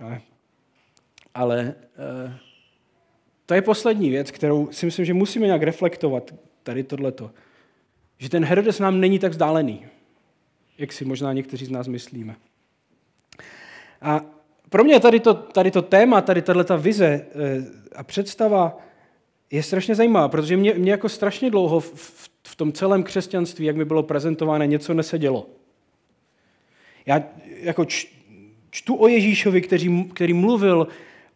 ale, 0.00 0.20
ale 1.34 1.74
uh, 2.26 2.32
to 3.50 3.54
je 3.54 3.62
poslední 3.62 4.10
věc, 4.10 4.30
kterou 4.30 4.68
si 4.72 4.86
myslím, 4.86 5.04
že 5.04 5.14
musíme 5.14 5.46
nějak 5.46 5.62
reflektovat, 5.62 6.34
tady 6.62 6.82
tohleto. 6.82 7.30
Že 8.18 8.28
ten 8.28 8.44
Herodes 8.44 8.78
nám 8.78 9.00
není 9.00 9.18
tak 9.18 9.32
vzdálený, 9.32 9.86
jak 10.78 10.92
si 10.92 11.04
možná 11.04 11.32
někteří 11.32 11.64
z 11.64 11.70
nás 11.70 11.88
myslíme. 11.88 12.36
A 14.02 14.20
pro 14.68 14.84
mě 14.84 15.00
tady 15.00 15.20
to, 15.20 15.34
tady 15.34 15.70
to 15.70 15.82
téma, 15.82 16.20
tady 16.20 16.42
tato 16.42 16.78
vize 16.78 17.06
eh, 17.06 17.26
a 17.96 18.02
představa 18.02 18.78
je 19.50 19.62
strašně 19.62 19.94
zajímavá, 19.94 20.28
protože 20.28 20.56
mě, 20.56 20.74
mě 20.74 20.90
jako 20.90 21.08
strašně 21.08 21.50
dlouho 21.50 21.80
v, 21.80 21.92
v, 21.94 22.30
v 22.46 22.56
tom 22.56 22.72
celém 22.72 23.02
křesťanství, 23.02 23.66
jak 23.66 23.76
mi 23.76 23.84
bylo 23.84 24.02
prezentováno, 24.02 24.64
něco 24.64 24.94
nesedělo. 24.94 25.46
Já 27.06 27.22
jako 27.44 27.84
čtu 28.70 28.94
o 28.94 29.08
Ježíšovi, 29.08 29.60
který, 29.60 30.04
který 30.04 30.32
mluvil 30.34 30.88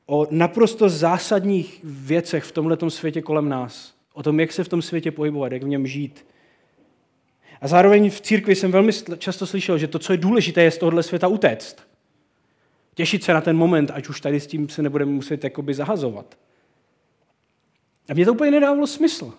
o 0.07 0.27
naprosto 0.31 0.88
zásadních 0.88 1.81
věcech 1.85 2.45
v 2.45 2.53
tomto 2.53 2.90
světě 2.90 3.23
kolem 3.23 3.49
nás. 3.49 3.95
O 4.12 4.23
tom, 4.23 4.40
jak 4.40 4.53
se 4.53 4.64
v 4.64 4.69
tom 4.69 4.83
světě 4.83 5.11
pohybovat, 5.11 5.53
jak 5.53 5.62
v 5.62 5.69
něm 5.69 5.87
žít. 5.87 6.27
A 7.61 7.69
zároveň 7.69 8.11
v 8.11 8.21
církvi 8.21 8.55
jsem 8.55 8.73
velmi 8.73 8.93
často 9.19 9.47
slyšel, 9.47 9.79
že 9.79 9.88
to, 9.88 9.99
co 9.99 10.12
je 10.12 10.17
důležité, 10.17 10.62
je 10.62 10.71
z 10.71 10.79
tohohle 10.79 11.03
světa 11.03 11.29
utéct. 11.29 11.77
Těšit 12.95 13.25
se 13.25 13.35
na 13.35 13.40
ten 13.40 13.57
moment, 13.57 13.90
ať 13.95 14.09
už 14.09 14.21
tady 14.21 14.40
s 14.40 14.47
tím 14.47 14.69
se 14.69 14.83
nebudeme 14.83 15.12
muset 15.12 15.45
jakoby 15.45 15.75
zahazovat. 15.75 16.38
A 18.09 18.14
mně 18.14 18.25
to 18.25 18.33
úplně 18.33 18.51
nedávalo 18.51 18.87
smysl. 18.87 19.35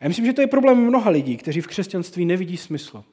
Já 0.00 0.08
myslím, 0.08 0.26
že 0.26 0.32
to 0.32 0.40
je 0.40 0.46
problém 0.46 0.78
mnoha 0.78 1.10
lidí, 1.10 1.36
kteří 1.36 1.60
v 1.60 1.66
křesťanství 1.66 2.24
nevidí 2.24 2.56
smysl. 2.56 3.04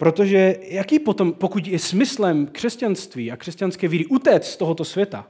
Protože 0.00 0.56
jaký 0.62 0.98
potom, 0.98 1.32
pokud 1.32 1.66
je 1.66 1.78
smyslem 1.78 2.46
křesťanství 2.46 3.32
a 3.32 3.36
křesťanské 3.36 3.88
víry 3.88 4.06
utéct 4.06 4.46
z 4.46 4.56
tohoto 4.56 4.84
světa, 4.84 5.26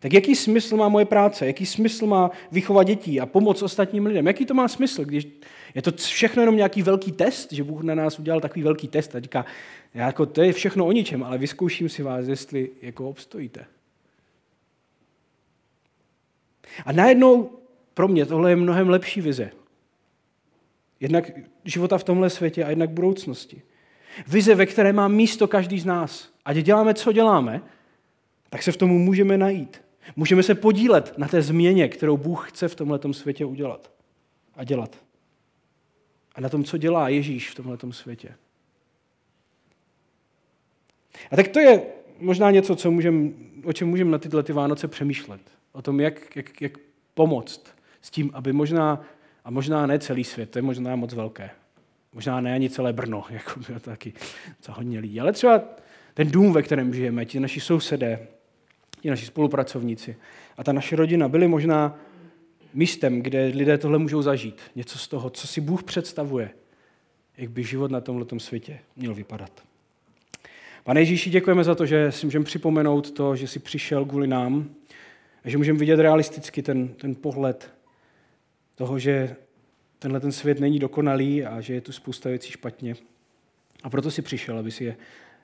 tak 0.00 0.12
jaký 0.12 0.36
smysl 0.36 0.76
má 0.76 0.88
moje 0.88 1.04
práce? 1.04 1.46
Jaký 1.46 1.66
smysl 1.66 2.06
má 2.06 2.30
vychovat 2.52 2.86
dětí 2.86 3.20
a 3.20 3.26
pomoct 3.26 3.62
ostatním 3.62 4.06
lidem? 4.06 4.26
Jaký 4.26 4.46
to 4.46 4.54
má 4.54 4.68
smysl, 4.68 5.04
když 5.04 5.28
je 5.74 5.82
to 5.82 5.92
všechno 5.92 6.42
jenom 6.42 6.56
nějaký 6.56 6.82
velký 6.82 7.12
test, 7.12 7.52
že 7.52 7.64
Bůh 7.64 7.82
na 7.82 7.94
nás 7.94 8.18
udělal 8.18 8.40
takový 8.40 8.62
velký 8.62 8.88
test 8.88 9.14
a 9.14 9.20
říká, 9.20 9.44
jako 9.94 10.26
to 10.26 10.42
je 10.42 10.52
všechno 10.52 10.86
o 10.86 10.92
ničem, 10.92 11.22
ale 11.22 11.38
vyzkouším 11.38 11.88
si 11.88 12.02
vás, 12.02 12.26
jestli 12.26 12.70
jako 12.82 13.08
obstojíte. 13.08 13.64
A 16.84 16.92
najednou 16.92 17.50
pro 17.94 18.08
mě 18.08 18.26
tohle 18.26 18.50
je 18.50 18.56
mnohem 18.56 18.88
lepší 18.88 19.20
vize. 19.20 19.50
Jednak 21.00 21.30
života 21.64 21.98
v 21.98 22.04
tomhle 22.04 22.30
světě 22.30 22.64
a 22.64 22.70
jednak 22.70 22.90
budoucnosti. 22.90 23.62
Vize, 24.26 24.54
ve 24.54 24.66
které 24.66 24.92
má 24.92 25.08
místo 25.08 25.48
každý 25.48 25.80
z 25.80 25.84
nás. 25.84 26.28
Ať 26.44 26.56
děláme, 26.56 26.94
co 26.94 27.12
děláme, 27.12 27.62
tak 28.50 28.62
se 28.62 28.72
v 28.72 28.76
tomu 28.76 28.98
můžeme 28.98 29.38
najít. 29.38 29.82
Můžeme 30.16 30.42
se 30.42 30.54
podílet 30.54 31.18
na 31.18 31.28
té 31.28 31.42
změně, 31.42 31.88
kterou 31.88 32.16
Bůh 32.16 32.50
chce 32.50 32.68
v 32.68 32.74
tomto 32.74 33.12
světě 33.12 33.44
udělat 33.44 33.90
a 34.56 34.64
dělat. 34.64 34.96
A 36.34 36.40
na 36.40 36.48
tom, 36.48 36.64
co 36.64 36.76
dělá 36.76 37.08
Ježíš 37.08 37.50
v 37.50 37.54
tomto 37.54 37.92
světě. 37.92 38.34
A 41.30 41.36
tak 41.36 41.48
to 41.48 41.60
je 41.60 41.82
možná 42.18 42.50
něco, 42.50 42.76
co 42.76 42.90
můžem, 42.90 43.34
o 43.64 43.72
čem 43.72 43.88
můžeme 43.88 44.10
na 44.10 44.18
tyhle 44.18 44.42
ty 44.42 44.52
Vánoce 44.52 44.88
přemýšlet. 44.88 45.40
O 45.72 45.82
tom, 45.82 46.00
jak, 46.00 46.36
jak, 46.36 46.62
jak 46.62 46.72
pomoct 47.14 47.64
s 48.02 48.10
tím, 48.10 48.30
aby 48.34 48.52
možná, 48.52 49.04
a 49.44 49.50
možná 49.50 49.86
ne 49.86 49.98
celý 49.98 50.24
svět, 50.24 50.50
to 50.50 50.58
je 50.58 50.62
možná 50.62 50.96
moc 50.96 51.14
velké, 51.14 51.50
Možná 52.12 52.40
ne 52.40 52.54
ani 52.54 52.70
celé 52.70 52.92
Brno, 52.92 53.24
jako 53.30 53.60
by 53.60 53.80
taky 53.80 54.12
co 54.60 54.72
hodně 54.72 54.98
lidí. 54.98 55.20
Ale 55.20 55.32
třeba 55.32 55.62
ten 56.14 56.30
dům, 56.30 56.52
ve 56.52 56.62
kterém 56.62 56.94
žijeme, 56.94 57.24
ti 57.24 57.40
naši 57.40 57.60
sousedé, 57.60 58.26
ti 59.00 59.10
naši 59.10 59.26
spolupracovníci 59.26 60.16
a 60.56 60.64
ta 60.64 60.72
naše 60.72 60.96
rodina 60.96 61.28
byli 61.28 61.48
možná 61.48 61.98
místem, 62.74 63.22
kde 63.22 63.46
lidé 63.46 63.78
tohle 63.78 63.98
můžou 63.98 64.22
zažít. 64.22 64.60
Něco 64.76 64.98
z 64.98 65.08
toho, 65.08 65.30
co 65.30 65.46
si 65.46 65.60
Bůh 65.60 65.82
představuje, 65.82 66.50
jak 67.38 67.50
by 67.50 67.64
život 67.64 67.90
na 67.90 68.00
tomto 68.00 68.40
světě 68.40 68.78
měl 68.96 69.14
vypadat. 69.14 69.62
Pane 70.84 71.00
Ježíši, 71.00 71.30
děkujeme 71.30 71.64
za 71.64 71.74
to, 71.74 71.86
že 71.86 72.12
si 72.12 72.26
můžeme 72.26 72.44
připomenout 72.44 73.10
to, 73.10 73.36
že 73.36 73.48
jsi 73.48 73.58
přišel 73.58 74.04
kvůli 74.04 74.26
nám 74.26 74.70
a 75.44 75.50
že 75.50 75.58
můžeme 75.58 75.78
vidět 75.78 76.00
realisticky 76.00 76.62
ten, 76.62 76.88
ten 76.88 77.14
pohled 77.14 77.70
toho, 78.74 78.98
že 78.98 79.36
tenhle 79.98 80.20
ten 80.20 80.32
svět 80.32 80.60
není 80.60 80.78
dokonalý 80.78 81.44
a 81.44 81.60
že 81.60 81.74
je 81.74 81.80
tu 81.80 81.92
spousta 81.92 82.28
věcí 82.28 82.52
špatně. 82.52 82.94
A 83.82 83.90
proto 83.90 84.10
si 84.10 84.22
přišel, 84.22 84.58
aby 84.58 84.70
si 84.70 84.84
je 84.84 84.96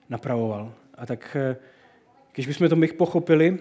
napravoval. 0.08 0.74
A 0.94 1.06
tak, 1.06 1.36
eh, 1.40 1.56
když 2.32 2.46
bychom 2.46 2.68
to 2.68 2.76
my 2.76 2.88
pochopili, 2.88 3.58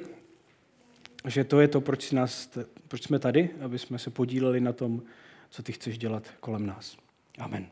že 1.27 1.43
to 1.43 1.61
je 1.61 1.67
to, 1.67 1.81
proč, 1.81 2.11
nás, 2.11 2.57
proč 2.87 3.03
jsme 3.03 3.19
tady, 3.19 3.49
aby 3.61 3.79
jsme 3.79 3.99
se 3.99 4.09
podíleli 4.09 4.61
na 4.61 4.73
tom, 4.73 5.03
co 5.49 5.63
ty 5.63 5.71
chceš 5.71 5.97
dělat 5.97 6.33
kolem 6.39 6.65
nás. 6.65 6.97
Amen. 7.37 7.67